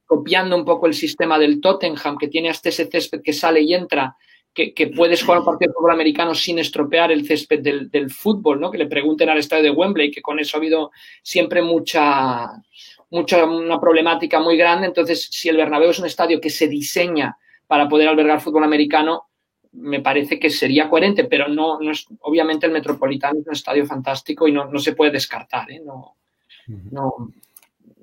[0.06, 3.74] copiando un poco el sistema del Tottenham, que tiene hasta ese césped que sale y
[3.74, 4.16] entra,
[4.52, 8.10] que, que puedes jugar un partido de fútbol americano sin estropear el césped del, del,
[8.10, 8.70] fútbol, ¿no?
[8.70, 12.62] Que le pregunten al estadio de Wembley, que con eso ha habido siempre mucha,
[13.10, 14.86] mucha, una problemática muy grande.
[14.86, 17.36] Entonces, si el Bernabéu es un estadio que se diseña
[17.66, 19.24] para poder albergar fútbol americano,
[19.72, 23.84] me parece que sería coherente, pero no, no es, obviamente el Metropolitano es un estadio
[23.86, 25.80] fantástico y no, no se puede descartar, ¿eh?
[25.84, 26.16] No,
[26.68, 27.32] no,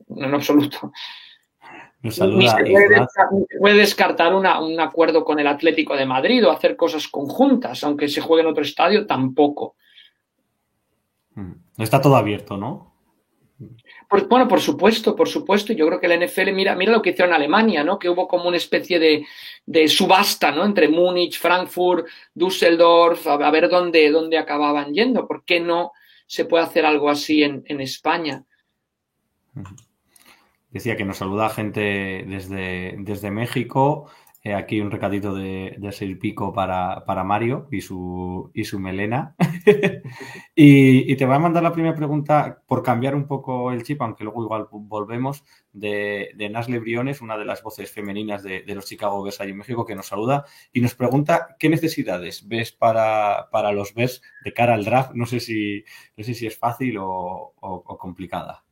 [0.09, 0.91] no en absoluto.
[2.03, 3.07] Ni se puede, Ignaz.
[3.13, 6.75] desca- ni se puede descartar una- un acuerdo con el Atlético de Madrid o hacer
[6.75, 9.75] cosas conjuntas, aunque se juegue en otro estadio, tampoco.
[11.35, 11.51] Mm.
[11.77, 12.89] Está todo abierto, ¿no?
[14.09, 15.71] Por- bueno, por supuesto, por supuesto.
[15.73, 17.99] Yo creo que la NFL, mira, mira lo que hicieron en Alemania, ¿no?
[17.99, 19.25] Que hubo como una especie de,
[19.65, 20.65] de subasta, ¿no?
[20.65, 25.27] Entre Múnich, Frankfurt, Düsseldorf, a, a ver dónde, dónde acababan yendo.
[25.27, 25.91] ¿Por qué no
[26.25, 28.43] se puede hacer algo así en, en España?
[30.71, 34.09] Decía que nos saluda gente desde, desde México.
[34.43, 38.79] Eh, aquí un recadito de, de Seis Pico para, para Mario y su, y su
[38.79, 39.35] melena.
[40.55, 44.23] y, te voy a mandar la primera pregunta por cambiar un poco el chip, aunque
[44.23, 49.21] luego igual volvemos, de, de Nasle Briones, una de las voces femeninas de, los Chicago
[49.21, 53.71] Bears ahí en México, que nos saluda y nos pregunta qué necesidades ves para, para
[53.71, 55.11] los Bears de cara al draft.
[55.13, 55.83] No sé si,
[56.17, 57.53] no sé si es fácil o
[57.99, 58.63] complicada.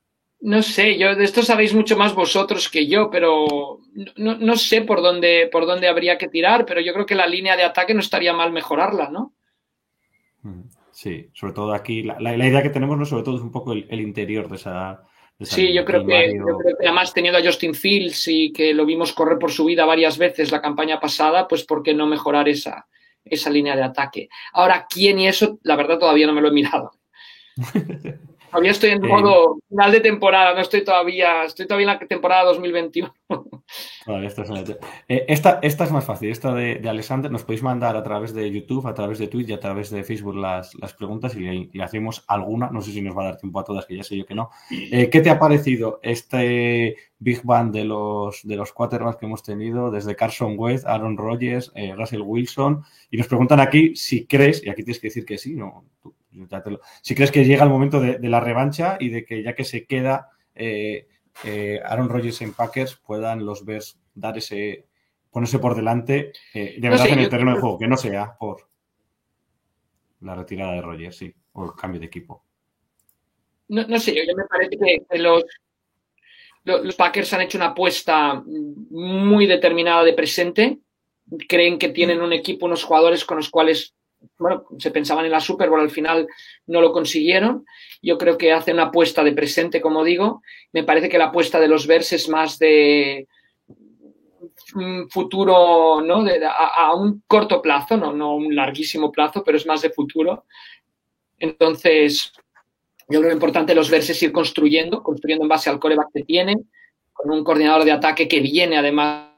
[0.41, 3.80] No sé, yo de esto sabéis mucho más vosotros que yo, pero
[4.15, 7.28] no, no- sé por dónde, por dónde habría que tirar, pero yo creo que la
[7.28, 9.34] línea de ataque no estaría mal mejorarla, ¿no?
[10.43, 13.06] Mm, Sí, sobre todo aquí, la, la- la idea que tenemos, ¿no?
[13.06, 15.04] Sobre todo es un poco el, el interior de esa.
[15.41, 18.86] Sí, yo creo, que, yo creo que además teniendo a Justin Fields y que lo
[18.86, 22.49] vimos correr por su vida varias veces la campaña pasada, pues ¿por qué no mejorar
[22.49, 22.88] esa,
[23.23, 24.28] esa línea de ataque?
[24.52, 25.60] Ahora, ¿quién y eso?
[25.63, 26.91] La verdad todavía no me lo he mirado.
[28.51, 32.07] Todavía estoy en Eh, modo final de temporada, no estoy todavía, estoy todavía en la
[32.07, 33.13] temporada 2021.
[34.07, 34.49] Vale, esta, es,
[35.07, 37.31] Eh, esta, esta es más fácil, esta de, de Alexander.
[37.31, 40.03] Nos podéis mandar a través de YouTube, a través de Twitch y a través de
[40.03, 42.69] Facebook las, las preguntas y le, le hacemos alguna.
[42.71, 44.33] No sé si nos va a dar tiempo a todas, que ya sé yo que
[44.35, 44.49] no.
[44.71, 49.43] Eh, ¿Qué te ha parecido este Big Bang de los, de los quarterbacks que hemos
[49.43, 52.83] tenido, desde Carson Wentz, Aaron Rodgers, eh, Russell Wilson?
[53.12, 56.15] Y nos preguntan aquí si crees, y aquí tienes que decir que sí, no, tú-
[56.31, 59.55] lo- si crees que llega el momento de, de la revancha y de que ya
[59.55, 61.07] que se queda eh,
[61.43, 64.85] eh, Aaron Rodgers en Packers puedan los Bears dar ese
[65.31, 67.87] ponerse por delante eh, de No verdad sé, en el yo terreno de juego, que
[67.87, 68.67] no sea por
[70.21, 72.43] la retirada de Rodgers, sí, o el cambio de equipo.
[73.69, 75.43] No, no sé, yo, me parece que, los,
[76.63, 80.79] lo- los Packers han hecho una apuesta muy determinada de presente.
[81.47, 83.93] Creen que tienen un equipo, unos jugadores con los cuales,
[84.38, 86.27] bueno, se pensaban en la Super Bowl, al final
[86.67, 87.65] no lo consiguieron.
[88.01, 90.41] Yo creo que hacen una apuesta de presente, como digo.
[90.71, 93.27] Me parece que la apuesta de los Bears es más de
[95.10, 96.25] futuro, ¿no?
[96.47, 100.45] A, un corto plazo, no, no un larguísimo plazo, pero es más de futuro.
[101.38, 102.32] Entonces,
[103.10, 105.79] yo creo que lo importante de los Bears es ir construyendo, construyendo en base al
[105.79, 106.69] coreback que tienen,
[107.12, 109.29] con un coordinador de ataque que viene además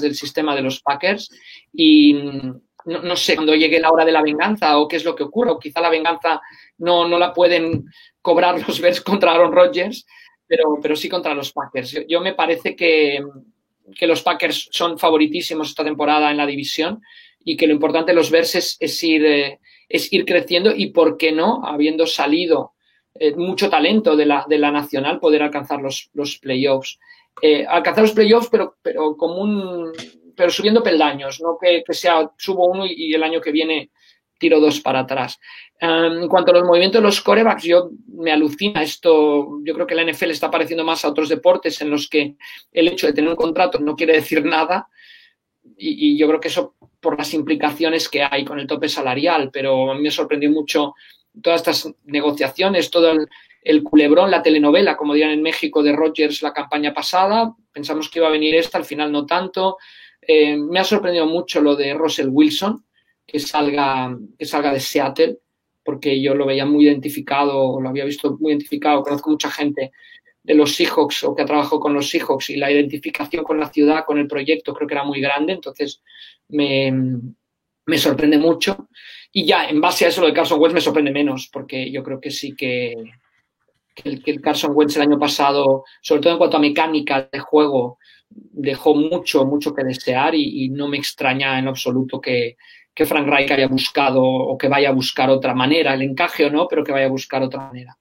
[0.00, 1.30] del sistema de los Packers.
[1.72, 2.16] Y
[2.86, 5.24] no, no sé cuándo llegue la hora de la venganza o qué es lo que
[5.24, 6.40] ocurre, o quizá la venganza
[6.78, 7.86] no, no la pueden
[8.20, 10.06] cobrar los Bears contra Aaron Rodgers,
[10.46, 12.04] pero, pero sí contra los Packers.
[12.08, 13.22] Yo, me parece que,
[13.98, 17.02] que los Packers son favoritísimos esta temporada en la división
[17.44, 20.90] y que lo importante de los Bears es, es ir, eh, es ir creciendo y,
[20.90, 21.62] ¿por qué no?
[21.64, 22.72] Habiendo salido
[23.14, 26.98] eh, mucho talento de la, de la nacional, poder alcanzar los, los playoffs.
[27.42, 29.92] Eh, alcanzar los playoffs, pero, pero como un
[30.36, 33.90] pero subiendo peldaños, no que, que sea subo uno y, el año que viene
[34.38, 35.38] tiro dos para atrás.
[35.80, 39.60] Um, en cuanto a los movimientos de los corebacks, yo me alucina esto.
[39.64, 42.36] Yo creo que la NFL está pareciendo más a otros deportes en los que
[42.72, 44.88] el hecho de tener un contrato no quiere decir nada.
[45.76, 49.90] Y, yo creo que eso por las implicaciones que hay con el tope salarial, pero
[49.90, 50.94] a mí me sorprendió mucho
[51.42, 53.28] todas estas negociaciones, todo el,
[53.62, 57.54] el culebrón, la telenovela, como dirían en México, de Rogers la campaña pasada.
[57.72, 59.78] Pensamos que iba a venir esta, al final no tanto.
[60.26, 62.84] Eh, me ha sorprendido mucho lo de Russell Wilson,
[63.26, 65.38] que salga, que salga de Seattle,
[65.84, 69.92] porque yo lo veía muy identificado, lo había visto muy identificado, conozco mucha gente
[70.42, 73.70] de los Seahawks o que ha trabajado con los Seahawks y la identificación con la
[73.70, 76.02] ciudad, con el proyecto, creo que era muy grande, entonces
[76.48, 76.92] me,
[77.86, 78.88] me sorprende mucho.
[79.32, 82.02] Y ya, en base a eso, lo de Carson Wentz me sorprende menos, porque yo
[82.02, 82.94] creo que sí que,
[83.94, 87.28] que, el, que el Carson Wentz el año pasado, sobre todo en cuanto a mecánica
[87.32, 92.56] de juego, dejó mucho, mucho que desear y, y no me extraña en absoluto que,
[92.94, 96.50] que, Frank Reich haya buscado o que vaya a buscar otra manera, el encaje o
[96.50, 97.96] no, pero que vaya a buscar otra manera.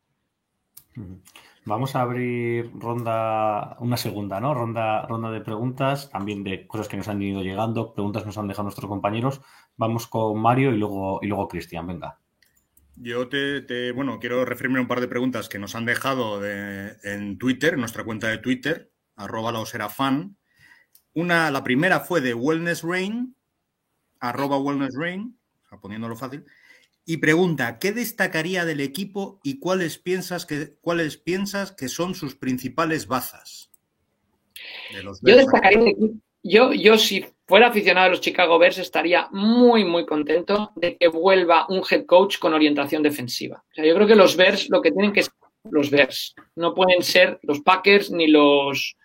[1.66, 4.54] Vamos a abrir ronda, una segunda, ¿no?
[4.54, 8.38] Ronda, ronda de preguntas, también de cosas que nos han ido llegando, preguntas que nos
[8.38, 9.42] han dejado nuestros compañeros.
[9.78, 12.20] Vamos con Mario y luego, y luego Cristian, venga.
[12.96, 16.40] Yo te, te, bueno, quiero referirme a un par de preguntas que nos han dejado
[16.40, 20.38] de, en Twitter, en nuestra cuenta de Twitter, arroba la osera fan.
[21.14, 23.36] Una, la primera fue de Wellness Rain,
[24.20, 26.46] arroba Wellness Rain, o sea, poniéndolo fácil,
[27.06, 32.36] y pregunta, ¿qué destacaría del equipo y cuáles piensas que, cuáles piensas que son sus
[32.36, 33.70] principales bazas?
[34.94, 35.94] de los Yo destacaría
[36.44, 41.08] yo, yo si fuera aficionado a los Chicago Bears estaría muy, muy contento de que
[41.08, 43.64] vuelva un head coach con orientación defensiva.
[43.72, 45.34] O sea, yo creo que los Bears lo que tienen que ser
[45.72, 46.36] los Bears.
[46.58, 48.98] No pueden ser los Packers ni los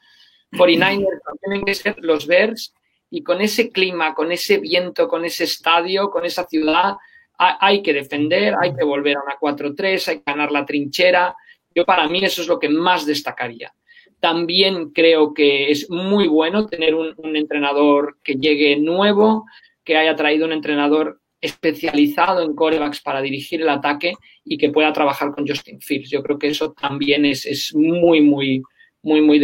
[0.53, 2.75] 49ers, no, tienen que ser los Bears
[3.11, 6.97] y con ese clima, con ese viento, con ese estadio, con esa ciudad,
[7.39, 11.35] ha- hay que defender, hay que volver a una 4-3, hay que ganar la trinchera.
[11.75, 13.73] Yo para mí eso es lo que más destacaría.
[14.21, 19.47] También creo que es muy bueno tener un, entrenador que llegue nuevo,
[19.85, 24.93] que haya traído un entrenador especializado en corebacks para dirigir el ataque y que pueda
[24.93, 26.11] trabajar con Justin Fields.
[26.11, 28.61] Yo creo que eso también es, es muy, muy,
[29.03, 29.39] muy, muy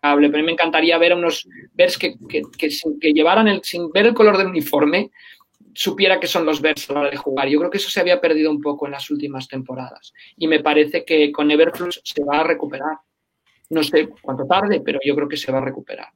[0.00, 3.48] Pero a mí me encantaría ver a unos Bears que, que, que sin que llevaran
[3.48, 5.10] el, sin ver el color del uniforme,
[5.74, 7.48] supiera que son los Bears a la hora de jugar.
[7.48, 10.12] Yo creo que eso se había perdido un poco en las últimas temporadas.
[10.36, 12.98] Y me parece que con Everflux se va a recuperar.
[13.70, 16.08] No sé cuánto tarde, pero yo creo que se va a recuperar.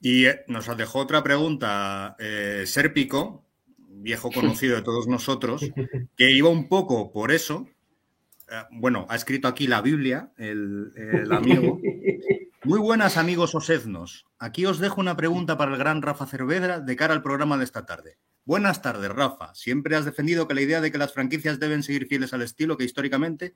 [0.00, 3.44] Y eh, nos dejó otra pregunta eh, Serpico,
[3.76, 5.62] viejo conocido de todos nosotros,
[6.16, 7.68] que iba un poco por eso.
[8.50, 11.80] Eh, bueno, ha escrito aquí la Biblia, el, el amigo.
[12.64, 14.26] Muy buenas amigos osednos.
[14.38, 17.64] Aquí os dejo una pregunta para el gran Rafa Cervedra de cara al programa de
[17.64, 18.18] esta tarde.
[18.44, 19.54] Buenas tardes, Rafa.
[19.54, 22.76] Siempre has defendido que la idea de que las franquicias deben seguir fieles al estilo
[22.76, 23.54] que históricamente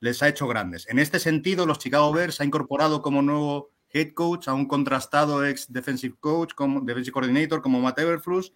[0.00, 0.88] les ha hecho grandes.
[0.88, 5.46] En este sentido, los Chicago Bears ha incorporado como nuevo head coach a un contrastado
[5.46, 8.52] ex defensive coach, como defensive coordinator como Matt Eberflus,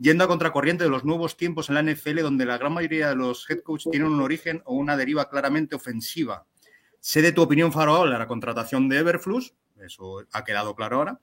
[0.00, 3.16] yendo a contracorriente de los nuevos tiempos en la NFL, donde la gran mayoría de
[3.16, 6.46] los head coaches tienen un origen o una deriva claramente ofensiva.
[7.00, 11.20] Sé de tu opinión favorable a la contratación de Everflux, eso ha quedado claro ahora,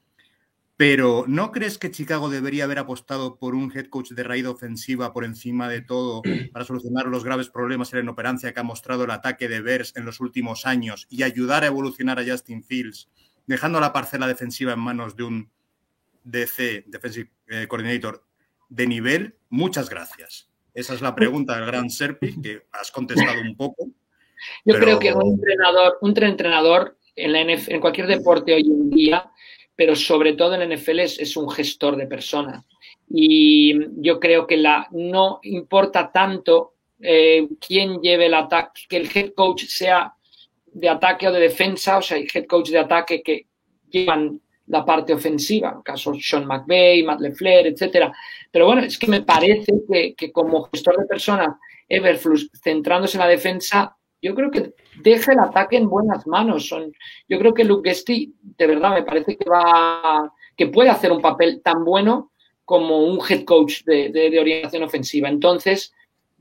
[0.75, 5.11] pero ¿no crees que Chicago debería haber apostado por un head coach de raíz ofensiva
[5.11, 6.21] por encima de todo
[6.53, 9.93] para solucionar los graves problemas y la inoperancia que ha mostrado el ataque de Bears
[9.95, 13.09] en los últimos años y ayudar a evolucionar a Justin Fields,
[13.47, 15.49] dejando la parcela defensiva en manos de un
[16.23, 18.27] DC, Defensive eh, Coordinator,
[18.69, 19.35] de nivel?
[19.49, 20.49] Muchas gracias.
[20.73, 23.87] Esa es la pregunta del gran Serpi, que has contestado un poco.
[24.65, 28.61] Yo Pero- creo que un entrenador, un entrenador en, la NFL, en cualquier deporte hoy
[28.61, 29.31] en día,
[29.75, 32.63] pero sobre todo en la NFL es, es un gestor de personas.
[33.09, 39.09] Y yo creo que la, no importa tanto eh, quién lleve el ataque, que el
[39.13, 40.13] head coach sea
[40.65, 43.47] de ataque o de defensa, o sea, hay head coach de ataque que
[43.89, 48.11] llevan la parte ofensiva, en caso Sean McVay, Matt LeFleur, etcétera.
[48.51, 51.49] Pero bueno, es que me parece que, que como gestor de personas,
[51.89, 56.67] Everflux, centrándose en la defensa, yo creo que deja el ataque en buenas manos.
[56.67, 56.91] Son,
[57.29, 61.21] yo creo que Luke Guesti, de verdad, me parece que va, que puede hacer un
[61.21, 62.31] papel tan bueno
[62.65, 65.29] como un head coach de, de- de orientación ofensiva.
[65.29, 65.93] Entonces,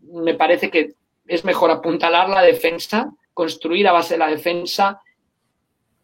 [0.03, 0.95] me parece que
[1.29, 5.01] es mejor apuntalar la defensa, construir a base de la defensa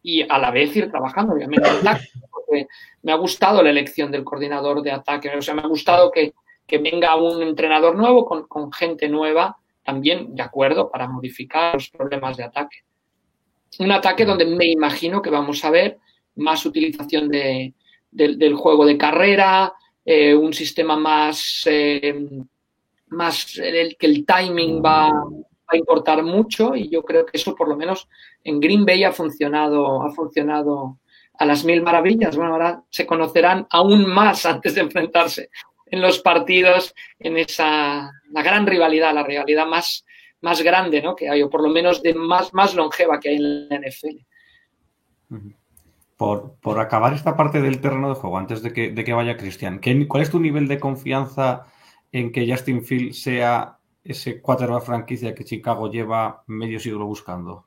[0.03, 1.97] y a la vez ir trabajando, obviamente, en
[2.29, 2.67] porque
[3.01, 5.29] me ha gustado la elección del coordinador de ataque.
[5.35, 6.33] O sea, me ha gustado que,
[6.67, 11.89] que venga un entrenador nuevo con, con gente nueva, también de acuerdo, para modificar los
[11.89, 12.83] problemas de ataque.
[13.79, 15.97] Un ataque donde me imagino que vamos a ver
[16.35, 17.73] más utilización de,
[18.11, 19.73] del- del juego de carrera,
[20.05, 22.27] eh, un sistema más, eh,
[23.07, 25.11] más el, que el timing va,
[25.73, 28.07] a importar mucho y yo creo que eso por lo menos
[28.43, 30.99] en Green Bay ha funcionado, ha funcionado
[31.37, 32.35] a las mil maravillas.
[32.35, 35.49] Bueno, ahora se conocerán aún más antes de enfrentarse
[35.87, 40.05] en los partidos, en esa la gran rivalidad, la rivalidad más,
[40.41, 41.15] más grande ¿no?
[41.15, 44.25] que hay, o por lo menos de más, más longeva que hay en la NFL.
[46.17, 49.35] Por, por acabar esta parte del terreno de juego, antes de que, de que vaya
[49.35, 51.65] Cristian, ¿qué- ¿cuál es tu nivel de confianza
[52.11, 57.65] en que Justin Fields sea ese quarterback franquicia que Chicago lleva medio siglo buscando?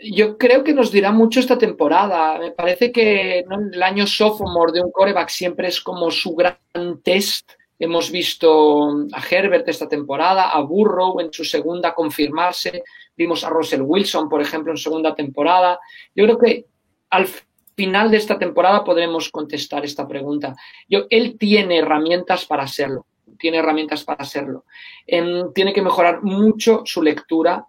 [0.00, 2.38] Yo creo que nos dirá mucho esta temporada.
[2.38, 6.56] Me parece que el año sophomore de un coreback siempre es como su gran
[7.02, 7.52] test.
[7.80, 12.82] Hemos visto a Herbert esta temporada, a Burrow en su segunda confirmarse,
[13.16, 15.78] vimos a Russell Wilson, por ejemplo, en segunda temporada.
[16.14, 16.66] Yo creo que
[17.10, 17.28] al
[17.76, 20.56] final de esta temporada podremos contestar esta pregunta.
[20.88, 23.06] Yo, él tiene herramientas para hacerlo,
[23.38, 24.64] tiene herramientas para hacerlo.
[25.06, 27.66] Tiene que mejorar mucho su lectura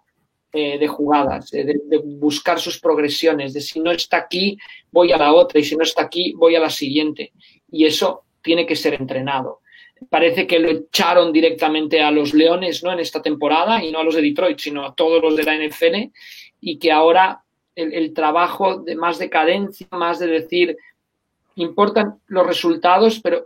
[0.52, 4.58] eh, de jugadas, eh, de, buscar sus progresiones, de si no está aquí,
[4.90, 7.32] voy a la otra y si no está aquí, voy a la siguiente.
[7.70, 9.60] Y eso tiene que ser entrenado.
[10.08, 12.92] Parece que lo echaron directamente a los Leones ¿no?
[12.92, 15.54] en esta temporada y no a los de Detroit, sino a todos los de la
[15.54, 16.10] NFL
[16.60, 17.44] y que ahora
[17.76, 20.76] el, el trabajo de más de cadencia, más de decir,
[21.54, 23.44] importan los resultados, pero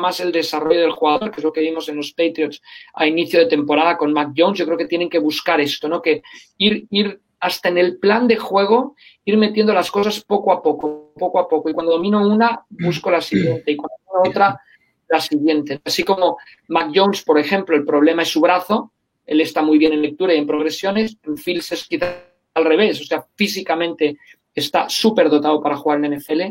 [0.00, 2.60] más el desarrollo del jugador, que es lo que vimos en los Patriots
[2.94, 4.58] a inicio de temporada con Mac Jones.
[4.58, 6.00] Yo creo que tienen que buscar esto, ¿no?
[6.00, 6.22] Que
[6.58, 11.12] ir, ir hasta en el plan de juego, ir metiendo las cosas poco a poco,
[11.16, 11.68] poco a poco.
[11.68, 13.72] Y cuando domino una, busco la siguiente.
[13.72, 14.60] Y cuando domino otra,
[15.08, 15.80] la siguiente.
[15.84, 18.92] Así como Mac Jones, por ejemplo, el problema es su brazo.
[19.26, 21.18] Él está muy bien en lectura y en progresiones.
[21.22, 22.24] En Fields es quizá
[22.54, 23.00] al revés.
[23.00, 24.16] O sea, físicamente
[24.54, 26.42] está súper dotado para jugar en NFL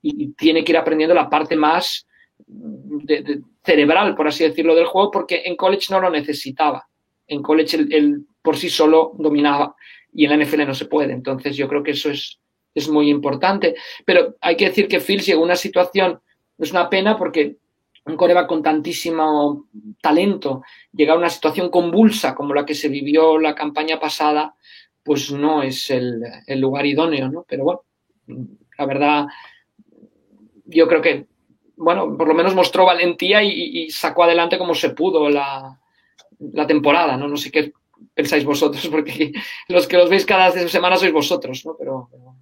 [0.00, 2.06] y tiene que ir aprendiendo la parte más
[2.46, 6.88] de- cerebral, por así decirlo, del juego, porque en college no lo necesitaba.
[7.26, 9.74] En college él, por sí solo dominaba
[10.12, 11.12] y en la NFL no se puede.
[11.12, 12.40] Entonces yo creo que eso es,
[12.74, 13.74] es muy importante.
[14.04, 16.20] Pero hay que decir que Fields llegó a una situación,
[16.56, 17.56] es una pena porque
[18.06, 19.66] un coreba con tantísimo
[20.00, 20.62] talento
[20.92, 24.54] llegar a una situación convulsa como la que se vivió la campaña pasada,
[25.02, 27.44] pues no es el, el lugar idóneo, ¿no?
[27.46, 27.82] Pero bueno,
[28.78, 29.26] la verdad,
[30.64, 31.26] yo creo que,
[31.78, 35.80] bueno, por lo menos mostró valentía y, sacó adelante como se pudo la,
[36.52, 37.28] la temporada, ¿no?
[37.28, 37.72] No sé qué
[38.14, 39.32] pensáis vosotros, porque
[39.68, 41.76] los que los veis cada semana sois vosotros, ¿no?
[41.78, 42.34] Pero, pero-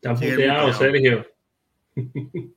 [0.00, 0.72] Te.
[0.74, 1.26] Sergio.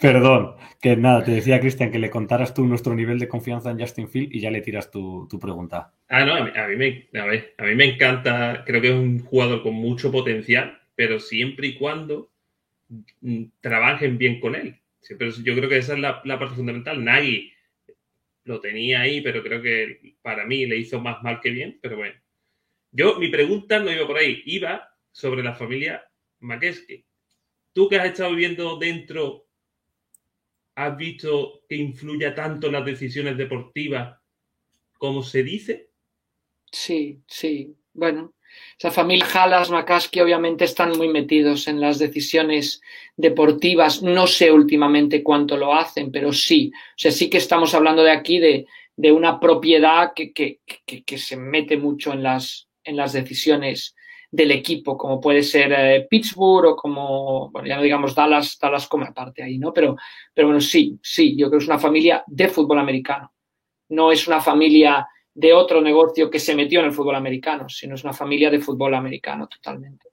[0.00, 3.78] Perdón, que nada, te decía Cristian que le contaras tú nuestro nivel de confianza en
[3.78, 5.92] Justin Field y ya le tiras tu, tu pregunta.
[6.08, 8.88] Ah, no, a mí, a mí me, a ver, a mí me encanta, creo que
[8.88, 12.30] es un jugador con mucho potencial, pero siempre y cuando
[13.20, 14.80] mm, trabajen bien con él.
[15.18, 17.04] Pero yo creo que esa es la, parte fundamental.
[17.04, 17.52] Nagy
[18.44, 21.96] lo tenía ahí, pero creo que para mí le hizo más mal que bien, pero
[21.96, 22.14] bueno.
[22.90, 26.04] Yo, mi pregunta no iba por ahí, iba sobre la familia
[26.40, 27.04] McKesky.
[27.72, 29.48] Tú que has estado viviendo dentro,
[30.76, 34.18] ¿has visto que influya tanto en las decisiones deportivas
[34.98, 35.90] como se dice?
[36.70, 37.76] sí, sí.
[37.92, 38.33] Bueno,
[38.78, 42.80] esa familia Halas, McCaskey, obviamente están muy metidos en las decisiones
[43.16, 44.02] deportivas.
[44.02, 46.72] No sé últimamente cuánto lo hacen, pero sí.
[46.74, 51.04] O sea, sí que estamos hablando de aquí de, de una propiedad que, que, que,
[51.04, 53.94] que se mete mucho en las, en las decisiones
[54.34, 58.88] del equipo, como puede ser eh, Pittsburgh o como, bueno, ya no digamos Dallas, Dallas
[58.88, 59.72] come aparte ahí, ¿no?
[59.72, 59.96] Pero,
[60.34, 63.32] pero bueno, sí, sí, yo creo que es una familia de fútbol americano.
[63.90, 67.94] No es una familia de otro negocio que se metió en el fútbol americano, sino
[67.94, 70.08] es una familia de fútbol americano totalmente.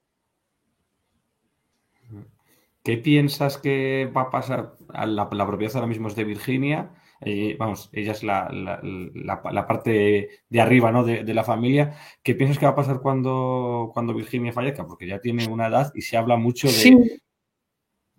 [2.84, 4.74] ¿Qué piensas que va a pasar?
[4.92, 6.90] La, la propiedad ahora mismo es de Virginia.
[7.20, 11.04] eh, vamos, ella es la, la- parte de arriba ¿no?
[11.04, 11.96] de, de la familia.
[12.24, 14.84] ¿Qué piensas que va a pasar cuando, cuando Virginia fallezca?
[14.86, 17.21] Porque ya tiene una edad y se habla mucho de Sí,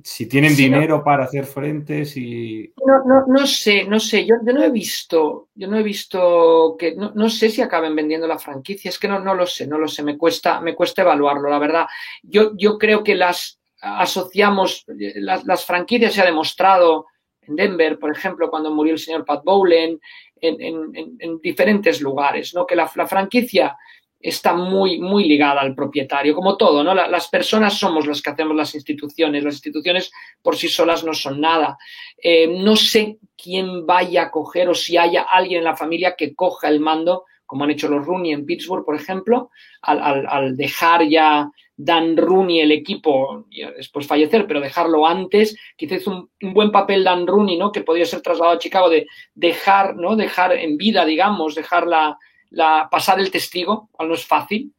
[0.02, 0.76] si tienen Sí, no.
[0.78, 2.74] dinero para hacer frente, si...
[2.86, 6.76] no, no, no sé, no sé, yo, yo no he visto, yo no he visto
[6.78, 9.66] que, no, no sé si acaben vendiendo la franquicia, es que no, no lo sé,
[9.68, 11.86] no lo sé, me cuesta, me cuesta evaluarlo, la verdad.
[12.22, 17.06] Yo, yo creo que las asociamos, eh, las, las franquicias se ha demostrado
[17.42, 20.00] en Denver, por ejemplo, cuando murió el señor Pat Bowlen,
[20.40, 22.66] en, en- en- en diferentes lugares, ¿no?
[22.66, 23.78] Que la, la franquicia
[24.24, 26.96] está muy, muy ligada al propietario, como todo, ¿no?
[26.96, 30.12] La- las personas somos las que hacemos las instituciones, las instituciones
[30.42, 31.78] por sí solas no son nada.
[32.18, 36.34] Eh, no sé quién vaya a coger o si haya alguien en la familia que
[36.34, 39.52] coja el mando, como han hecho los Rooney en Pittsburgh, por ejemplo,
[39.82, 43.46] al, al- dejar ya Dan Rooney el equipo
[43.76, 47.72] después fallecer, pero dejarlo antes, quizás hizo un, un buen papel Dan Rooney, ¿no?
[47.72, 49.06] Que podría ser trasladado a Chicago de
[49.36, 50.16] dejar, ¿no?
[50.16, 52.18] Dejar en vida, digamos, dejar la,
[52.54, 54.74] la- pasar el testigo, no es fácil,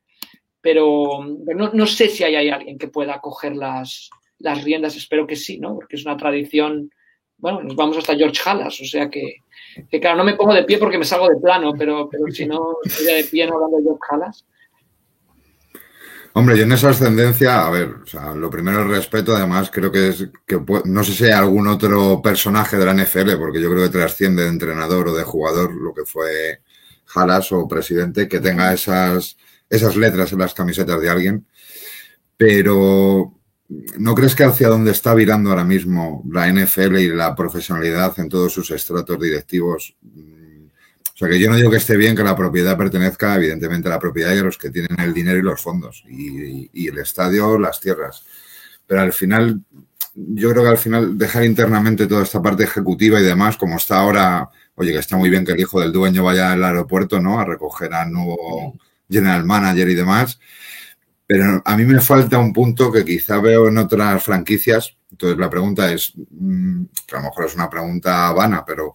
[0.61, 4.09] pero no, no sé si hay, alguien que pueda coger las,
[4.39, 5.75] las riendas, espero que sí, ¿no?
[5.75, 6.91] Porque es una tradición,
[7.37, 9.37] bueno, nos vamos hasta George Halas, o sea que,
[9.91, 12.47] que claro, no me pongo de pie porque me salgo de plano, pero, pero si
[12.47, 14.47] no, estaría de pie no hablando de George Halas.
[16.37, 19.93] Hombre, yo en esa ascendencia, a ver, o sea, lo primero el respeto, además creo
[19.93, 23.71] que es que no sé si hay algún otro personaje de la NFL, porque yo
[23.71, 26.61] creo que trasciende de entrenador o de jugador lo que fue
[27.15, 29.37] Jalas o presidente, que tenga esas,
[29.71, 31.47] esas letras en las camisetas de alguien.
[32.37, 33.33] Pero
[33.99, 38.29] ¿no crees que hacia dónde está virando ahora mismo la NFL y la profesionalidad en
[38.29, 39.97] todos sus estratos directivos?
[40.03, 40.67] mm,
[41.15, 43.93] O sea, que yo no digo que esté bien que la propiedad pertenezca, evidentemente, a
[43.93, 46.99] la propiedad y a los que tienen el dinero y los fondos, y, y el
[46.99, 48.25] estadio, las tierras.
[48.87, 49.61] Pero al final,
[50.15, 53.99] yo creo que al final dejar internamente toda esta parte ejecutiva y demás, como está
[53.99, 57.39] ahora, oye, que está muy bien que el hijo del dueño vaya al aeropuerto, ¿no?
[57.41, 58.75] A recoger al nuevo
[59.09, 60.39] general manager y demás.
[61.27, 64.97] Pero a mí me falta un punto que quizá veo en otras franquicias.
[65.11, 68.95] Entonces la pregunta es, mm, que a lo mejor es una pregunta vana, pero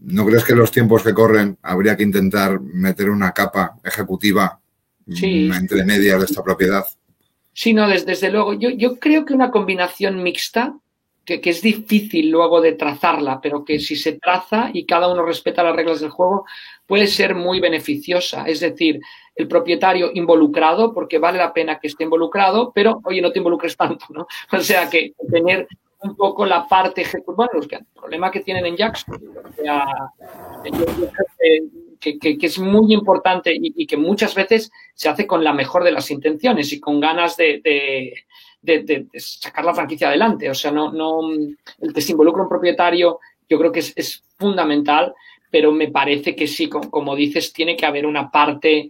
[0.00, 4.60] ¿no crees que en los tiempos que corren habría que intentar meter una capa ejecutiva
[5.10, 5.48] Sí.
[5.50, 6.84] mm, entre medias de esta propiedad?
[7.52, 8.54] Sí, no, des- desde, luego.
[8.54, 10.74] Yo, yo creo que una combinación mixta
[11.36, 15.62] que, es difícil luego de trazarla, pero que si se traza y cada uno respeta
[15.62, 16.46] las reglas del juego,
[16.86, 18.44] puede ser muy beneficiosa.
[18.46, 19.00] Es decir,
[19.36, 23.76] el propietario involucrado, porque vale la pena que esté involucrado, pero oye, no te involucres
[23.76, 24.26] tanto, ¿no?
[24.52, 25.68] O sea, que tener
[26.00, 29.84] un poco la parte ejecutiva, bueno, el problema que tienen en Jackson, o sea,
[32.00, 36.10] que, es muy importante y, que muchas veces se hace con la mejor de las
[36.10, 38.14] intenciones y con ganas de,
[38.60, 40.48] de, de sacar la franquicia adelante.
[40.50, 41.20] O sea, no, no,
[41.80, 45.14] el que se involucra un propietario, yo creo que es, fundamental,
[45.50, 48.88] pero me parece que sí, como, dices, tiene que haber una parte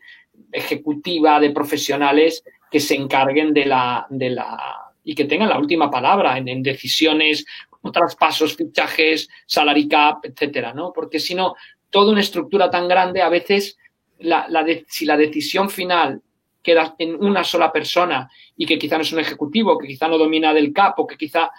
[0.53, 5.91] ejecutiva de profesionales que se encarguen de la, de la y que tengan la última
[5.91, 7.47] palabra en, en decisiones
[7.93, 10.93] traspasos, fichajes, salary cap, etcétera, ¿no?
[10.93, 11.55] Porque si no,
[11.91, 13.79] toda una estructura tan grande, a veces,
[14.19, 16.23] la, la de, si la decisión final
[16.69, 20.19] queda en una sola persona y que quizá no es un ejecutivo, que quizá no
[20.19, 21.51] domina del cap o que quizá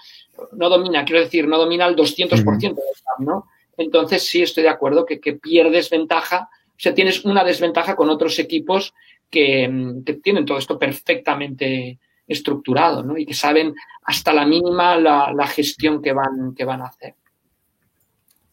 [0.53, 2.60] no domina, quiero decir, no domina el 200% uh -huh.
[2.60, 3.47] del cap, ¿no?
[3.76, 8.10] Entonces sí estoy de acuerdo que, que pierdes ventaja, o sea, tienes una desventaja con
[8.10, 8.93] otros equipos
[9.32, 9.68] que,
[10.05, 11.97] que tienen todo esto perfectamente
[12.28, 13.18] estructurado, ¿no?
[13.18, 17.16] Y que saben hasta la mínima la, la gestión que van, que van a hacer.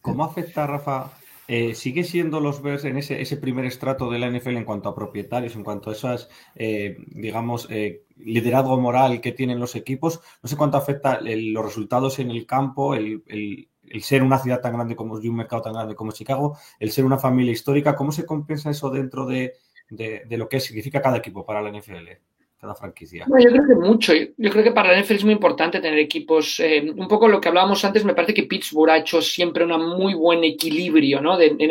[0.00, 1.10] ¿Cómo afecta, Rafa,
[1.48, 4.88] eh, ¿Sigue siendo los Bears en ese, ese, primer estrato de la NFL en cuanto
[4.88, 10.20] a propietarios, en cuanto a esas, eh, digamos, eh, liderazgo moral que tienen los equipos?
[10.42, 13.68] No sé cuánto afecta el, los resultados en el campo, el, el,
[14.02, 17.18] ser una ciudad tan grande como un mercado tan grande como Chicago, el ser una
[17.18, 17.94] familia histórica.
[17.94, 19.54] ¿Cómo se compensa eso dentro de,
[19.90, 22.25] de, de lo que significa cada equipo para la NFL?
[22.58, 23.24] Cada franquicia?
[23.28, 24.14] Bueno, yo creo que mucho.
[24.14, 26.58] Yo creo que para la NFL es muy importante tener equipos.
[26.60, 29.98] Eh, un poco lo que hablábamos antes, me parece que Pittsburgh ha hecho siempre un
[29.98, 31.38] muy buen equilibrio ¿no?
[31.40, 31.70] en,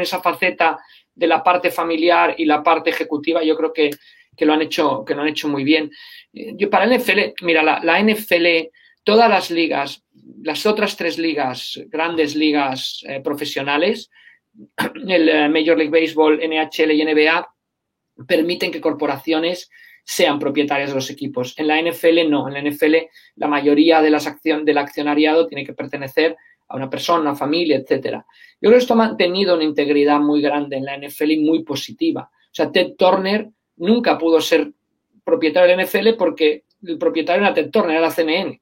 [0.00, 0.78] esa faceta
[1.14, 3.42] de la parte familiar y la parte ejecutiva.
[3.42, 3.90] Yo creo que,
[4.36, 5.90] que, lo, han hecho, que lo han hecho muy bien.
[6.32, 8.70] Eh, yo para la NFL, mira, la, NFL,
[9.04, 10.04] todas las ligas,
[10.42, 14.10] las otras tres ligas, grandes ligas eh, profesionales,
[15.06, 17.48] el Major League Baseball, NHL y NBA,
[18.26, 19.70] permiten que corporaciones
[20.04, 21.54] sean propietarias de los equipos.
[21.58, 22.94] En la NFL no, en la NFL
[23.36, 26.36] la mayoría de las acción, del accionariado tiene que pertenecer
[26.68, 28.24] a una persona, una familia, etcétera.
[28.60, 31.64] Yo creo que esto ha mantenido una integridad muy grande en la NFL y muy
[31.64, 32.30] positiva.
[32.32, 34.72] O sea, Ted Turner nunca pudo ser
[35.24, 38.60] propietario de la NFL porque el propietario era Ted Turner, era la CNN.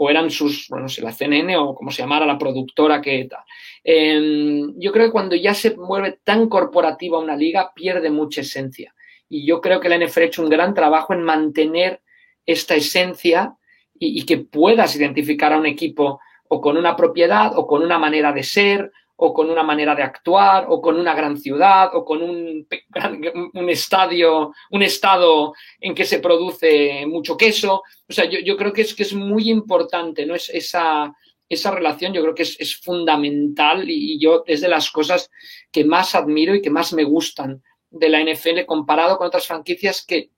[0.00, 3.24] O eran sus, bueno, no sé, la CNN o como se llamara la productora que
[3.24, 3.40] tal.
[3.82, 8.94] Eh, yo creo que cuando ya se vuelve tan corporativa una liga, pierde mucha esencia.
[9.28, 12.00] Y yo creo que la NFL ha hecho un gran trabajo en mantener
[12.46, 13.54] esta esencia
[13.98, 18.32] y, que puedas identificar a un equipo o con una propiedad o con una manera
[18.32, 22.22] de ser o con una manera de actuar o con una gran ciudad o con
[22.22, 22.66] un,
[23.54, 27.82] un estadio, un estado en que se produce mucho queso.
[28.08, 30.36] O sea, yo, yo creo que es, que es muy importante, ¿no?
[30.36, 31.12] Es esa,
[31.48, 35.30] esa relación yo creo que es, es fundamental y yo es de las cosas
[35.72, 40.04] que más admiro y que más me gustan de la NFL comparado con otras franquicias
[40.06, 40.30] que,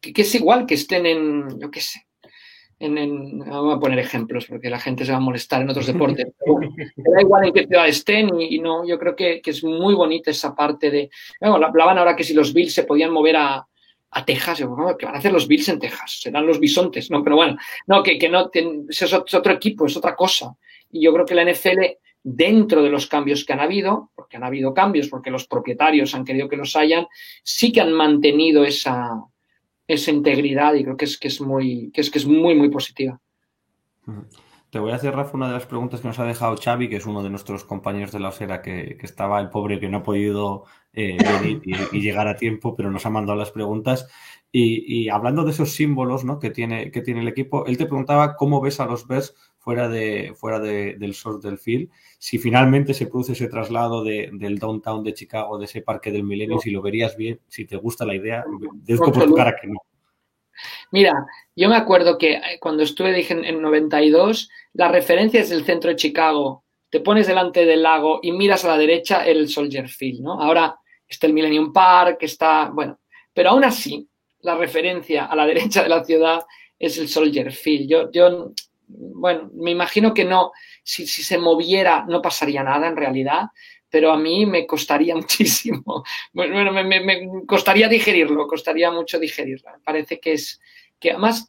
[0.00, 2.06] que, que es igual que estén en, yo qué sé,
[2.80, 5.86] en, en, vamos a poner ejemplos porque la gente se va a molestar en otros
[5.86, 9.50] deportes, pero da igual en qué ciudad estén y, y no, yo creo que, que,
[9.50, 13.12] es muy bonita esa parte de, bueno, hablaban ahora que si los Bills se podían
[13.12, 13.66] mover a,
[14.12, 16.20] a Texas, ¿qué van a hacer los Bills en Texas?
[16.20, 17.56] Serán los bisontes, no, pero bueno,
[17.86, 20.56] no, que, que no, es otro equipo, es otra cosa.
[20.90, 21.80] Y yo creo que la NFL
[22.22, 26.24] dentro de los cambios que han habido, porque han habido cambios, porque los propietarios han
[26.24, 27.06] querido que los hayan,
[27.42, 29.24] sí que han mantenido esa,
[29.86, 32.68] esa integridad y creo que es, que es, muy, que es, que es muy, muy
[32.68, 33.20] positiva.
[34.70, 36.96] Te voy a hacer, Rafa, una de las preguntas que nos ha dejado Xavi, que
[36.96, 39.98] es uno de nuestros compañeros de la osera, que, que estaba el pobre que no
[39.98, 44.08] ha podido eh, venir y, llegar a tiempo, pero nos ha mandado las preguntas.
[44.52, 46.38] Y, y hablando de esos símbolos ¿no?
[46.38, 49.88] que, tiene, que tiene el equipo, él te preguntaba cómo ves a los Bears fuera,
[49.88, 51.90] de, fuera de, del source del field.
[52.18, 56.24] Si finalmente se produce ese traslado de, del downtown de Chicago, de ese parque del
[56.24, 56.60] milenio, no.
[56.60, 59.78] si lo verías bien, si te gusta la idea, deduzco por tu cara que no.
[60.90, 65.64] Mira, yo me acuerdo que eh, cuando estuve, dije en 92, la referencia es del
[65.64, 66.64] centro de Chicago.
[66.90, 70.40] Te pones delante del lago y miras a la derecha el Soldier Field, ¿no?
[70.40, 72.98] Ahora está el Millennium Park, está, bueno,
[73.32, 74.08] pero aún así,
[74.40, 76.44] la referencia a la derecha de la ciudad
[76.78, 77.88] es el Soldier Field.
[77.88, 78.52] Yo, yo
[78.92, 83.48] bueno, me imagino que no, si, se moviera no pasaría nada en realidad,
[83.88, 86.04] pero a mí me costaría muchísimo.
[86.32, 89.70] Bueno, me, costaría digerirlo, costaría mucho digerirlo.
[89.72, 90.60] Me parece que es,
[90.98, 91.46] que además,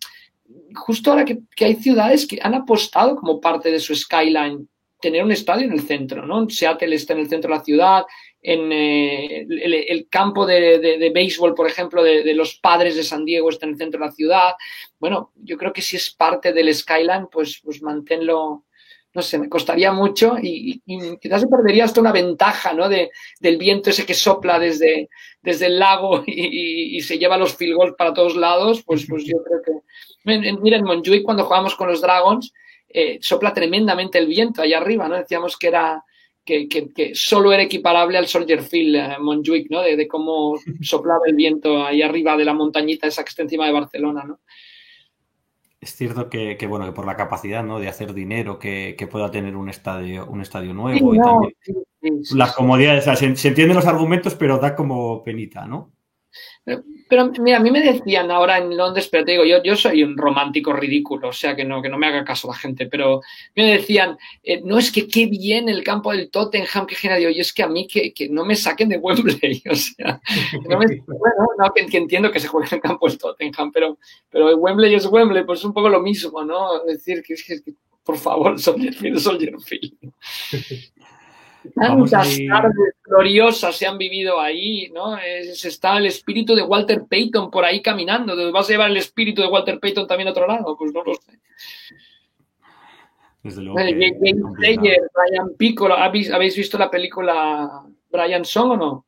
[0.76, 4.68] justo ahora que, que, hay ciudades que han apostado como parte de su skyline
[5.02, 6.48] tener un estadio en el centro, ¿no?
[6.50, 8.04] Seattle está en el centro de la ciudad
[8.42, 12.96] en eh, el, el campo de, de- de béisbol, por ejemplo, de, de los padres
[12.96, 14.54] de San Diego está en el centro de la ciudad.
[15.00, 18.66] Bueno, yo creo que si es parte del Skyline, pues, pues manténlo,
[19.14, 22.88] no sé, me costaría mucho y, y- quizás se perdería hasta una ventaja, ¿no?
[22.90, 25.10] De, del viento ese que sopla desde,
[25.42, 29.06] desde el lago y, y- y se lleva los field goals para todos lados, pues,
[29.08, 29.72] pues yo creo que...
[30.62, 32.54] Mira, en Montjuic, cuando jugamos con los Dragons,
[32.90, 35.16] eh, sopla tremendamente el viento allá arriba, ¿no?
[35.18, 36.04] Decíamos que era...
[36.44, 39.82] Que, que- que solo era equiparable al Soldier Field eh, Montjuic, ¿no?
[39.82, 43.66] De, de cómo soplaba el viento ahí arriba de la montañita esa que está encima
[43.68, 44.40] de Barcelona, ¿no?
[45.80, 47.80] Es cierto que, que, bueno, que por la capacidad ¿no?
[47.80, 51.24] de hacer dinero que, que pueda tener un estadio, un estadio nuevo Sí, y no,
[51.24, 51.74] también sí,
[52.24, 55.92] sí, las comodidades, o sea, se, se entienden los argumentos, pero da como penita, ¿no?
[56.64, 59.76] Pero, pero, mira, a mí me decían ahora en Londres, pero te digo, yo, yo
[59.76, 62.88] soy un romántico ridículo, o sea que no, que no me haga caso la gente,
[62.88, 63.22] pero
[63.56, 67.42] me decían, eh, no es que qué bien el campo del Tottenham, genial, digo, yo
[67.42, 70.22] es que a mí que, que no me saquen de Wembley, o sea,
[70.52, 73.18] que no me, bueno, no, que, que entiendo que se juega en el campo del
[73.18, 73.98] Tottenham, pero,
[74.30, 76.86] pero el Wembley es Wembley, pues es un poco lo mismo, ¿no?
[76.88, 77.74] Es decir, que, es que, que,
[78.04, 80.14] por favor, Soldier Field, Soldier Field.
[81.76, 85.18] Tantas tardes gloriosas se han vivido ahí, ¿no?
[85.18, 88.52] Es- está el espíritu de Walter Payton por ahí caminando.
[88.52, 90.76] ¿Vas a llevar el espíritu de Walter Payton también a otro lado?
[90.78, 91.40] Pues no lo sé.
[93.44, 93.80] Desde luego.
[93.80, 94.44] Eh, que James.
[94.58, 95.96] Slayer, Brian Piccolo.
[95.96, 99.06] ¿Habéis, habéis visto la película Brian Song o no?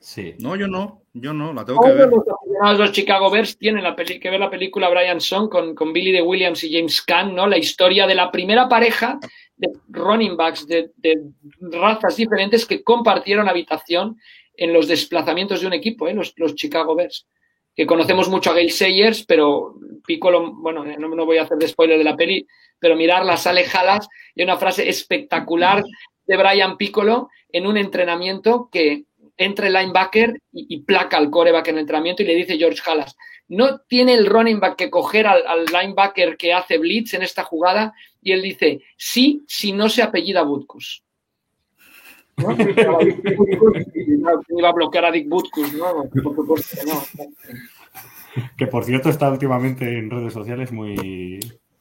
[0.00, 0.34] Sí.
[0.40, 2.08] No, yo no, yo no, la tengo que ver.
[2.08, 5.48] los aficionados de los Chicago Bears tienen la peli- que ver la película Brian Song
[5.48, 7.46] con, con Billy de Williams y James Caan, ¿no?
[7.46, 9.18] La historia de la primera pareja
[9.56, 10.90] de running backs de,
[11.60, 14.16] razas diferentes que compartieron habitación
[14.54, 16.14] en los desplazamientos de un equipo, ¿eh?
[16.14, 17.26] los, Chicago Bears.
[17.74, 19.74] Que conocemos mucho a Gail Sayers, pero
[20.06, 22.46] Piccolo, bueno, eh, no, no voy a hacer de spoiler de la peli,
[22.78, 25.84] pero mirarla sale Jalas y una frase espectacular
[26.26, 29.04] de Brian Piccolo en un entrenamiento que
[29.36, 32.80] entra el linebacker y, y placa al coreback en el entrenamiento y le dice George
[32.86, 33.16] Halas,
[33.48, 37.44] no tiene el running back que coger al, al linebacker que hace blitz en esta
[37.44, 41.04] jugada y él dice, sí, si no se apellida Butkus.
[42.36, 42.48] ¿No?
[42.56, 46.08] No, Iba a bloquear a Dick Butkus, ¿no?
[46.08, 47.02] Por supuesto que no.
[48.56, 51.38] Que por cierto está últimamente en redes sociales muy.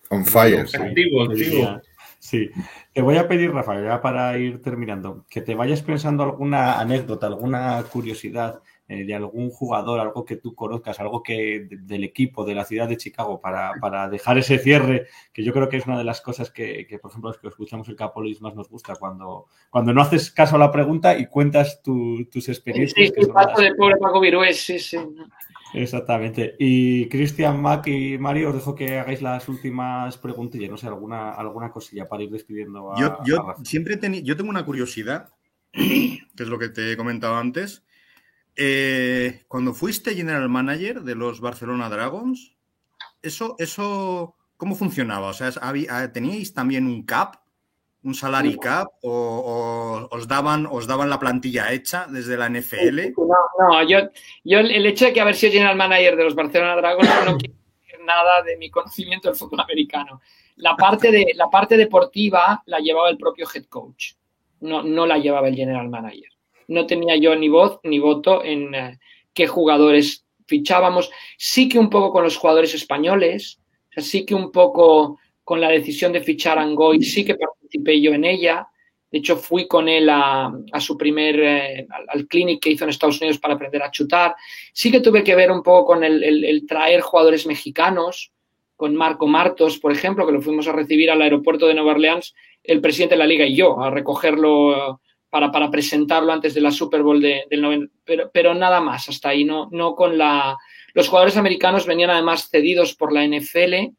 [0.09, 0.67] On fire.
[0.67, 0.77] sí.
[0.77, 1.81] Activo, activo.
[2.25, 2.49] Sí.
[2.91, 7.27] Te voy a pedir, Rafael, ya para ir terminando, que te vayas pensando alguna anécdota,
[7.27, 12.43] alguna curiosidad eh, de algún jugador, algo que tú conozcas, algo que de- del equipo,
[12.43, 15.85] de la ciudad de Chicago, para, para dejar ese cierre, que yo creo que es
[15.85, 18.69] una de las cosas que, que, por ejemplo, los que escuchamos el Capolis más nos
[18.69, 23.07] gusta, cuando, cuando no haces caso a la pregunta y cuentas tu- tus Sí, experiencias.
[23.07, 24.97] sí, que son paso las- de pobre Paco Virués, sí, sí.
[25.77, 26.55] Exactamente.
[26.57, 31.31] Y Cristian, Mac y Mario, os dejo que hagáis las últimas preguntillas, no sé, alguna,
[31.33, 33.65] alguna cosilla para ir despidiendo a, Yo, yo a Rafa.
[33.65, 35.29] siempre teni- yo tengo una curiosidad,
[35.73, 37.83] que es lo que te he comentado antes.
[38.55, 42.55] Eh, cuando fuiste general manager de los Barcelona Dragons,
[43.21, 45.27] eso, eso ¿cómo funcionaba?
[45.27, 47.35] O sea, había- ¿teníais también un cap,
[48.05, 53.17] un salary cap, o, o os, daban, os daban la plantilla hecha desde la NFL?
[53.17, 53.97] No, no, yo,
[54.43, 57.55] yo el hecho de que haber sido general manager de los Barcelona Dragons no quiere
[57.81, 60.21] decir nada de mi conocimiento del fútbol americano.
[60.57, 64.13] La parte, de, la parte deportiva la llevaba el propio head coach,
[64.61, 66.29] no, no la llevaba el general manager.
[66.67, 68.99] No tenía yo ni voz ni voto en eh,
[69.33, 71.09] qué jugadores fichábamos.
[71.37, 75.61] Sí que un poco con los jugadores españoles, o sea, sí que un poco con
[75.61, 78.67] la decisión de fichar a Angoy, sí que participé yo en ella.
[79.11, 82.89] De hecho, fui con él a, su primer, eh, al, al clinic que hizo en
[82.89, 84.35] Estados Unidos para aprender a chutar.
[84.73, 88.31] Sí que tuve que ver un poco con el, traer jugadores mexicanos,
[88.75, 92.33] con Marco Martos, por ejemplo, que lo fuimos a recibir al aeropuerto de Nueva Orleans,
[92.63, 94.97] el presidente de la liga y yo, a recogerlo eh,
[95.29, 97.93] para, presentarlo antes de la Super Bowl de- del 90.
[98.03, 100.57] Pero, pero nada más, hasta ahí, no, no con la...
[100.93, 103.93] Los jugadores americanos venían además cedidos por la NFL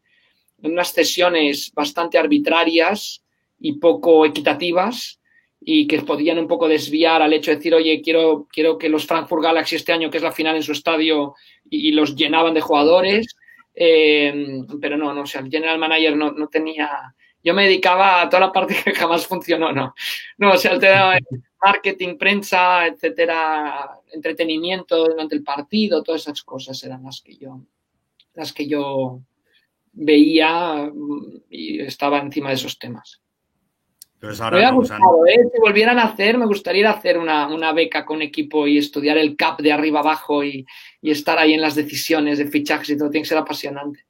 [0.66, 3.22] en unas cesiones bastante arbitrarias
[3.58, 5.20] y poco equitativas
[5.60, 9.06] y que podían un poco desviar al hecho de decir, oye, quiero, quiero que los
[9.06, 11.34] Frankfurt Galaxy este año, que es la final en su estadio,
[11.68, 13.36] y, y los llenaban de jugadores.
[13.74, 17.14] Eh, pero no, no, o sea, el general manager no, no tenía...
[17.44, 19.94] Yo me dedicaba a toda la parte que jamás funcionó, no.
[20.38, 21.18] No, o sea, el tema
[21.62, 27.60] marketing, prensa, etcétera, entretenimiento durante el partido, todas esas cosas eran las que yo,
[28.34, 29.20] las que yo
[29.96, 33.22] veía mm, y estaba encima de esos temas.
[34.14, 35.48] Entonces Me hubiera gustado, ¿eh?
[35.52, 38.78] Si volvieran a hacer, me gustaría ir a hacer una, una beca con equipo y
[38.78, 40.64] estudiar el CAP de arriba abajo y,
[41.02, 43.10] y estar ahí en las decisiones de fichajes y todo.
[43.10, 44.05] Tiene que ser apasionante.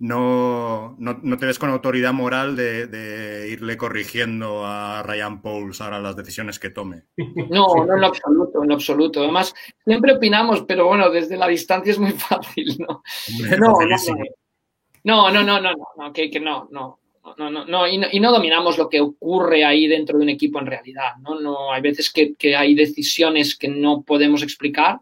[0.00, 5.80] No, no, no te ves con autoridad moral de, de irle corrigiendo a Ryan Pauls
[5.80, 7.04] ahora las decisiones que tome.
[7.50, 9.20] No, no en absoluto, en absoluto.
[9.20, 13.02] Además, siempre opinamos, pero bueno, desde la distancia es muy fácil, ¿no?
[13.32, 14.24] Hombre, No, no.
[15.04, 16.98] No, no, no, no, no, no, que, que no, no,
[17.38, 20.28] no, no, no, y no, y no dominamos lo que ocurre ahí dentro de un
[20.28, 21.40] equipo en realidad, ¿no?
[21.40, 25.00] no hay veces que, que hay decisiones que no podemos explicar,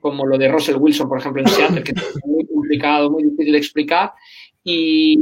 [0.00, 1.92] como lo de Russell Wilson, por ejemplo, en Seattle, que
[2.70, 4.12] complicado, muy difícil de explicar,
[4.62, 5.18] y,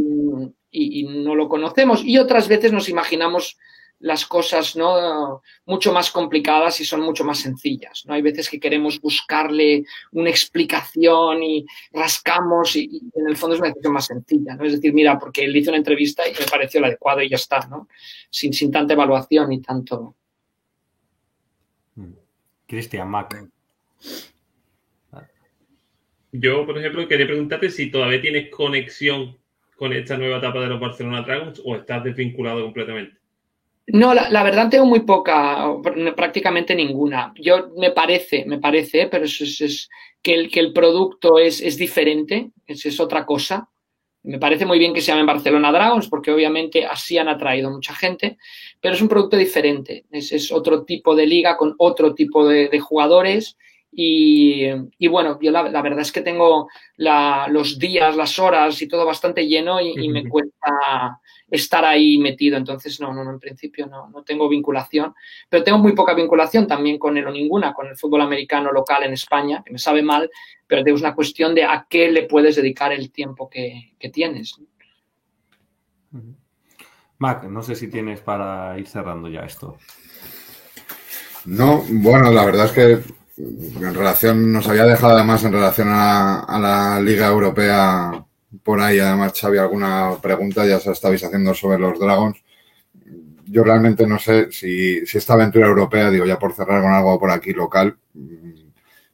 [0.71, 2.05] y- no lo conocemos.
[2.05, 3.57] Y otras veces nos imaginamos
[4.01, 5.43] las cosas ¿no?
[5.67, 8.05] mucho más complicadas y son mucho más sencillas.
[8.07, 8.15] ¿no?
[8.15, 13.71] Hay veces que queremos buscarle una explicación y rascamos y, en el fondo es una
[13.71, 14.55] decisión más sencilla.
[14.55, 14.65] ¿no?
[14.65, 17.37] Es decir, mira, porque le hice una entrevista y me pareció el adecuado y ya
[17.37, 17.89] está, ¿no?
[18.31, 20.15] sin, sin tanta evaluación y tanto.
[22.67, 23.49] Cristian Mac.
[26.33, 29.37] Yo, por ejemplo, quería preguntarte si todavía tienes conexión
[29.77, 33.17] con esta nueva etapa de los Barcelona Dragons o estás desvinculado completamente.
[33.87, 35.67] No, la, verdad tengo muy poca,
[36.15, 37.33] prácticamente ninguna.
[37.37, 39.89] Yo me parece, me parece, pero es,
[40.21, 43.71] que, el, que el producto es, es diferente, es, es otra cosa.
[44.25, 47.95] Me parece muy bien que se llamen Barcelona Dragons, porque obviamente así han atraído mucha
[47.95, 48.37] gente,
[48.79, 50.05] pero es un producto diferente.
[50.11, 53.57] Es, es otro tipo de liga con otro tipo de jugadores.
[53.91, 54.67] Y,
[54.99, 58.87] y bueno, yo la, la verdad es que tengo la- los días, las horas y
[58.89, 61.21] todo bastante lleno y, y me cuesta
[61.51, 62.57] estar ahí metido.
[62.57, 65.15] Entonces, no, no, no, en principio no, no tengo vinculación,
[65.49, 69.03] pero tengo muy poca vinculación también con el o ninguna, con el fútbol americano local
[69.05, 70.31] en España, que me sabe mal,
[70.67, 74.55] pero es una cuestión de a qué le puedes dedicar el tiempo que, que tienes.
[77.19, 79.77] Mac, no sé si tienes para ir cerrando ya esto.
[81.47, 86.59] No, bueno, la verdad es que en relación, nos había dejado además en relación a,
[86.61, 88.25] la Liga Europea
[88.63, 92.39] por ahí, además, Xavi, alguna pregunta ya se estabais haciendo sobre los Dragons.
[93.47, 97.19] Yo realmente no sé si, si esta aventura europea, digo, ya por cerrar con algo
[97.19, 97.97] por aquí local,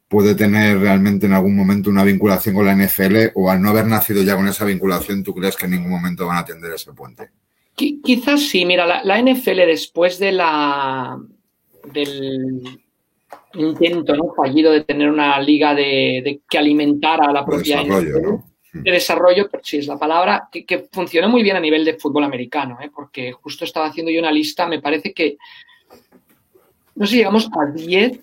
[0.07, 3.85] puede tener realmente en algún momento una vinculación con la NFL o al no haber
[3.87, 6.93] nacido ya con esa vinculación, ¿tú crees que en ningún momento van a atender ese
[6.93, 7.29] puente?
[7.77, 11.17] Qui- Quizás sí, mira, la, la NFL después de la
[11.93, 12.84] del
[13.55, 14.33] intento ¿no?
[14.35, 18.55] fallido de tener una liga de, de que alimentara a la propia desarrollo, ¿no?
[18.83, 21.97] de desarrollo, pero sí es la palabra, que, que funcionó muy bien a nivel de
[21.97, 22.91] fútbol americano, ¿eh?
[22.93, 25.37] porque justo estaba haciendo yo una lista, me parece que,
[26.95, 28.19] no sé, llegamos a 10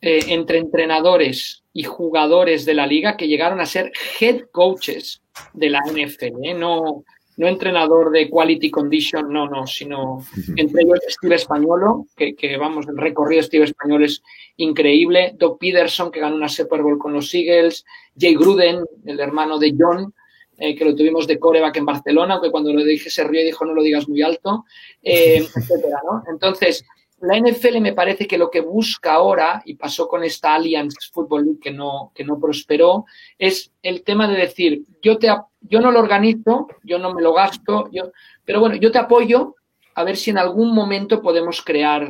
[0.00, 5.22] eh, entre entrenadores y jugadores de la liga que llegaron a ser head coaches
[5.52, 6.54] de la NFL, ¿eh?
[6.54, 7.04] no,
[7.38, 10.24] no entrenador de quality condition, no, no, sino
[10.56, 14.22] entre ellos Steve Españolo, que, que, vamos, el recorrido de Steve Españolo es
[14.56, 17.84] increíble, Doug Peterson, que ganó una Super Bowl con los Eagles,
[18.18, 20.12] Jay Gruden, el hermano de John,
[20.58, 23.44] eh, que lo tuvimos de coreback en Barcelona, que cuando lo dije se rió y
[23.44, 24.64] dijo no lo digas muy alto,
[25.00, 26.24] eh, etcétera, ¿no?
[26.32, 26.84] Entonces,
[27.20, 31.44] la NFL me parece que lo que busca ahora, y pasó con esta Alliance Football
[31.44, 33.06] League que no, que no prosperó,
[33.38, 35.28] es el tema de decir, yo, te,
[35.62, 38.12] yo no lo organizo, yo no me lo gasto, yo,
[38.44, 39.56] pero bueno, yo te apoyo
[39.94, 42.08] a ver si en algún momento podemos crear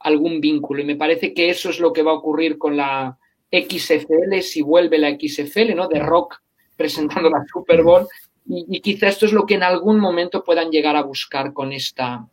[0.00, 0.82] algún vínculo.
[0.82, 3.16] Y me parece que eso es lo que va a ocurrir con la
[3.52, 5.86] XFL, si vuelve la XFL, ¿no?
[5.86, 6.40] De Rock
[6.76, 8.08] presentando la Super Bowl.
[8.44, 11.72] Y, y quizá esto es lo que en algún momento puedan llegar a buscar con
[11.72, 12.26] esta,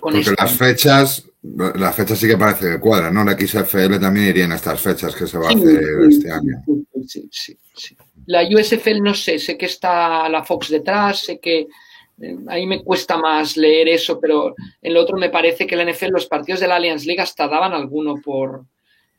[0.00, 3.24] Porque las fechas, las fechas sí que parece que cuadran, ¿no?
[3.24, 5.60] La XFL también iría en estas fechas que se va a hacer
[6.10, 6.62] sí, este año.
[6.66, 7.96] sí, sí, sí, sí.
[8.26, 11.66] La USFL no sé, sé que está la Fox detrás, sé que
[12.20, 15.84] eh, ahí me cuesta más leer eso, pero en lo otro me parece que la
[15.84, 18.64] NFL, los partidos de la Alliance League hasta daban alguno por,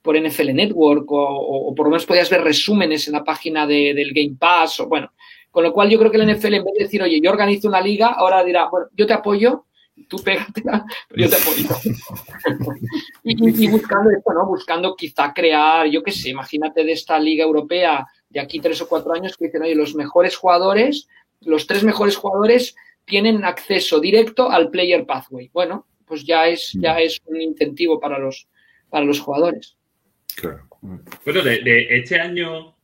[0.02, 3.66] por NFL Network o, o- o por lo menos podías ver resúmenes en la página
[3.66, 5.12] de- del Game Pass o bueno.
[5.52, 7.68] Con lo cual yo creo que la NFL en vez de decir, oye, yo organizo
[7.70, 9.66] una liga, ahora dirá, bueno, yo te apoyo,
[10.08, 11.68] tú pégatela, pero yo te apoyo.
[13.24, 14.46] y, buscando esto, ¿no?
[14.46, 18.88] Buscando quizá crear, yo qué sé, imagínate de esta liga europea de aquí tres o
[18.88, 21.08] cuatro años que dicen, oye, los mejores jugadores,
[21.42, 22.76] los tres mejores jugadores
[23.06, 25.50] tienen acceso directo al player pathway.
[25.54, 28.48] Bueno, pues ya es, ya es un incentivo para los,
[28.90, 29.78] para los jugadores.
[30.36, 30.68] Claro.
[30.82, 32.76] Bueno, de, de este año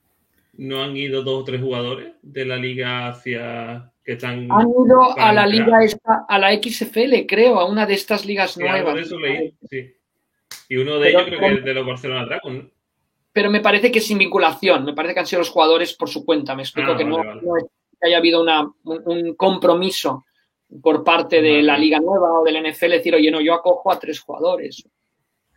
[0.53, 4.17] no han ido dos o tres jugadores de la liga hacia que.
[4.25, 8.51] Han ido a la liga esta, a la XFL, creo, a una de estas ligas
[8.51, 8.95] Sí, nuevas.
[8.95, 9.93] de eso leí, sí.
[10.69, 12.63] Y uno de Pero ellos creo que es de los Barcelona Dragons.
[12.65, 12.69] ¿no?
[13.35, 16.23] pero me parece que sin vinculación, me parece que han sido los jugadores por su
[16.23, 17.41] cuenta, me explico Ah, que vale, no, vale.
[17.41, 17.53] no
[18.03, 20.25] haya habido una, un, un compromiso
[20.83, 21.63] por parte de Vale.
[21.63, 24.87] la Liga Nueva o del NFL, decir, oye, no, yo acojo a tres jugadores.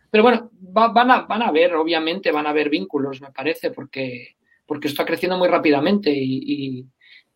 [0.09, 3.69] Pero bueno, va- van, a, van a haber, obviamente, van a haber vínculos, me parece,
[3.69, 6.39] porque, porque está creciendo muy rápidamente y,
[6.79, 6.85] y-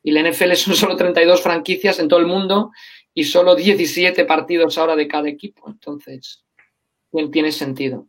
[0.04, 2.72] Y la NFL son solo 32 franquicias en todo el mundo
[3.14, 5.70] y solo 17 partidos ahora de cada equipo.
[5.70, 6.44] Entonces,
[7.32, 8.08] tiene sentido.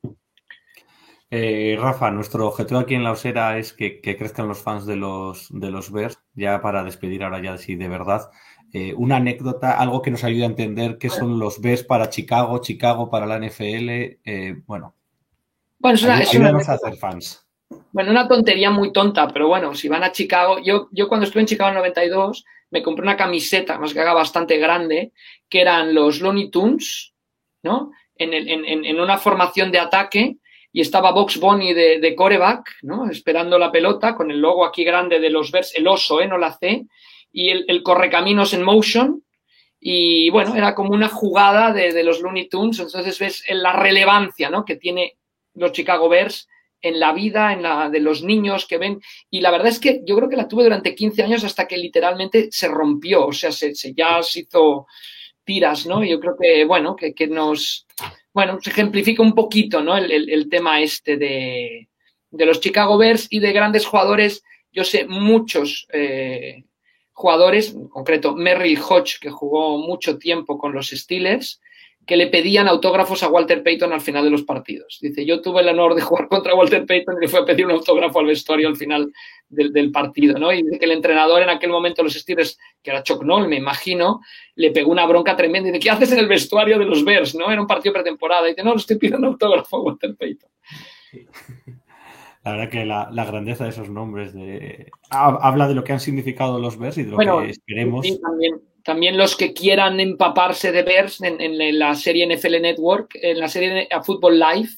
[1.30, 5.48] Eh, Rafa, nuestro objetivo aquí en la Osera es que, crezcan los fans de los,
[5.50, 8.30] de los Bears, ya para despedir ahora ya sí de verdad.
[8.74, 12.58] Eh, una anécdota, algo que nos ayude a entender qué son los Bears para Chicago,
[12.60, 13.88] Chicago para la NFL.
[14.24, 14.94] Eh, bueno,
[15.78, 17.44] bueno, es una, hacer fans.
[17.92, 21.42] Bueno, una tontería muy tonta, pero bueno, si van a Chicago, yo, yo cuando estuve
[21.42, 25.12] en Chicago en 92 me compré una camiseta, más que haga bastante grande,
[25.48, 27.12] que eran los Looney Tunes,
[27.62, 27.90] ¿no?
[28.16, 30.36] En, en, en una formación de ataque
[30.72, 33.10] y estaba Box Bunny de, de, coreback, ¿no?
[33.10, 36.26] Esperando la pelota con el logo aquí grande de los Bears, el oso, ¿eh?
[36.26, 36.86] No la C,
[37.30, 39.22] y el, el correcaminos en motion.
[39.78, 42.78] Y bueno, era como una jugada de, de, los Looney Tunes.
[42.78, 44.64] Entonces ves la relevancia, ¿no?
[44.64, 45.18] Que tiene
[45.54, 46.48] los Chicago Bears
[46.82, 49.00] en la vida, en la de los niños que ven.
[49.30, 51.76] Y la verdad es que yo creo que la tuve durante 15 años hasta que
[51.76, 54.86] literalmente se rompió, o sea, se, se ya se hizo
[55.44, 56.04] tiras, ¿no?
[56.04, 57.86] Yo creo que, bueno, que, que nos,
[58.32, 59.96] bueno, se ejemplifica un poquito, ¿no?
[59.96, 61.88] El, tema este de,
[62.30, 64.42] los Chicago Bears y de grandes jugadores.
[64.72, 66.64] Yo sé muchos eh,
[67.12, 71.60] jugadores, en concreto Merrill Hodge, que jugó mucho tiempo con los Steelers,
[72.06, 74.98] que le pedían autógrafos a Walter Payton al final de los partidos.
[75.00, 77.66] Dice, yo tuve el honor de jugar contra Walter Payton y le fue a pedir
[77.66, 79.12] un autógrafo al vestuario al final
[79.48, 80.52] del, partido, ¿no?
[80.52, 83.56] Y dice que el entrenador en aquel momento los Steelers, que era Chuck Noll, me
[83.56, 84.20] imagino,
[84.56, 87.34] le pegó una bronca tremenda y dice, ¿qué haces en el vestuario de los Bears,
[87.34, 87.50] no?
[87.50, 88.46] Era un partido pretemporada.
[88.48, 90.50] Y dice, no, le estoy pidiendo autógrafo a Walter Payton.
[92.44, 94.90] La verdad que la, grandeza de esos nombres de...
[95.10, 98.04] habla de lo que han significado los Bears y de lo que esperemos.
[98.04, 103.38] Sí, también también los que quieran empaparse de Bears en, la serie NFL Network, en
[103.38, 104.70] la serie a Football Live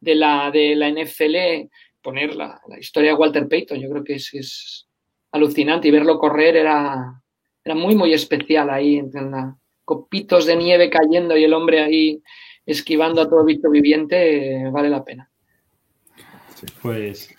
[0.00, 1.68] de la, de la NFL,
[2.02, 3.80] poner la, historia de Walter Payton.
[3.80, 4.86] Yo creo que es,
[5.32, 7.22] alucinante y verlo correr era,
[7.64, 9.10] era muy, muy especial ahí, en
[9.84, 12.22] copitos de nieve cayendo y el hombre ahí
[12.66, 15.29] esquivando a todo visto viviente, vale la pena.
[16.82, 17.34] Pues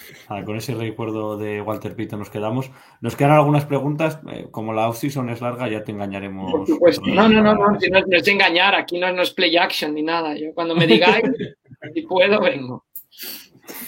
[0.45, 2.71] con ese recuerdo de Walter Pito nos quedamos.
[3.01, 4.19] Nos quedan algunas preguntas.
[4.31, 6.51] Eh, como la off-season es larga, ya te engañaremos.
[6.51, 7.05] Por supuesto.
[7.07, 7.77] No, no, no, no, no,
[8.09, 8.75] es engañar.
[8.75, 10.35] Aquí no, es play action ni nada.
[10.35, 11.23] Yo cuando me digáis,
[11.93, 12.85] si puedo, vengo.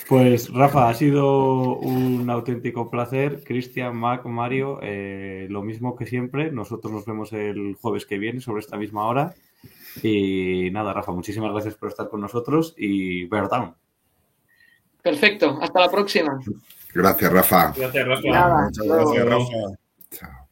[0.07, 3.43] Pues Rafa, ha sido un auténtico placer.
[3.43, 6.51] Cristian, Mac, Mario, eh, lo mismo que siempre.
[6.51, 9.33] Nosotros nos vemos el jueves que viene sobre esta misma hora.
[10.01, 13.75] Y nada, Rafa, muchísimas gracias por estar con nosotros y Bear Down.
[15.03, 16.39] Perfecto, hasta la próxima.
[16.93, 17.73] Gracias, Rafa.
[17.75, 18.29] Gracias, Rafa.
[18.29, 19.77] Nada, Muchas gracias, Rafa.
[20.11, 20.42] Chao.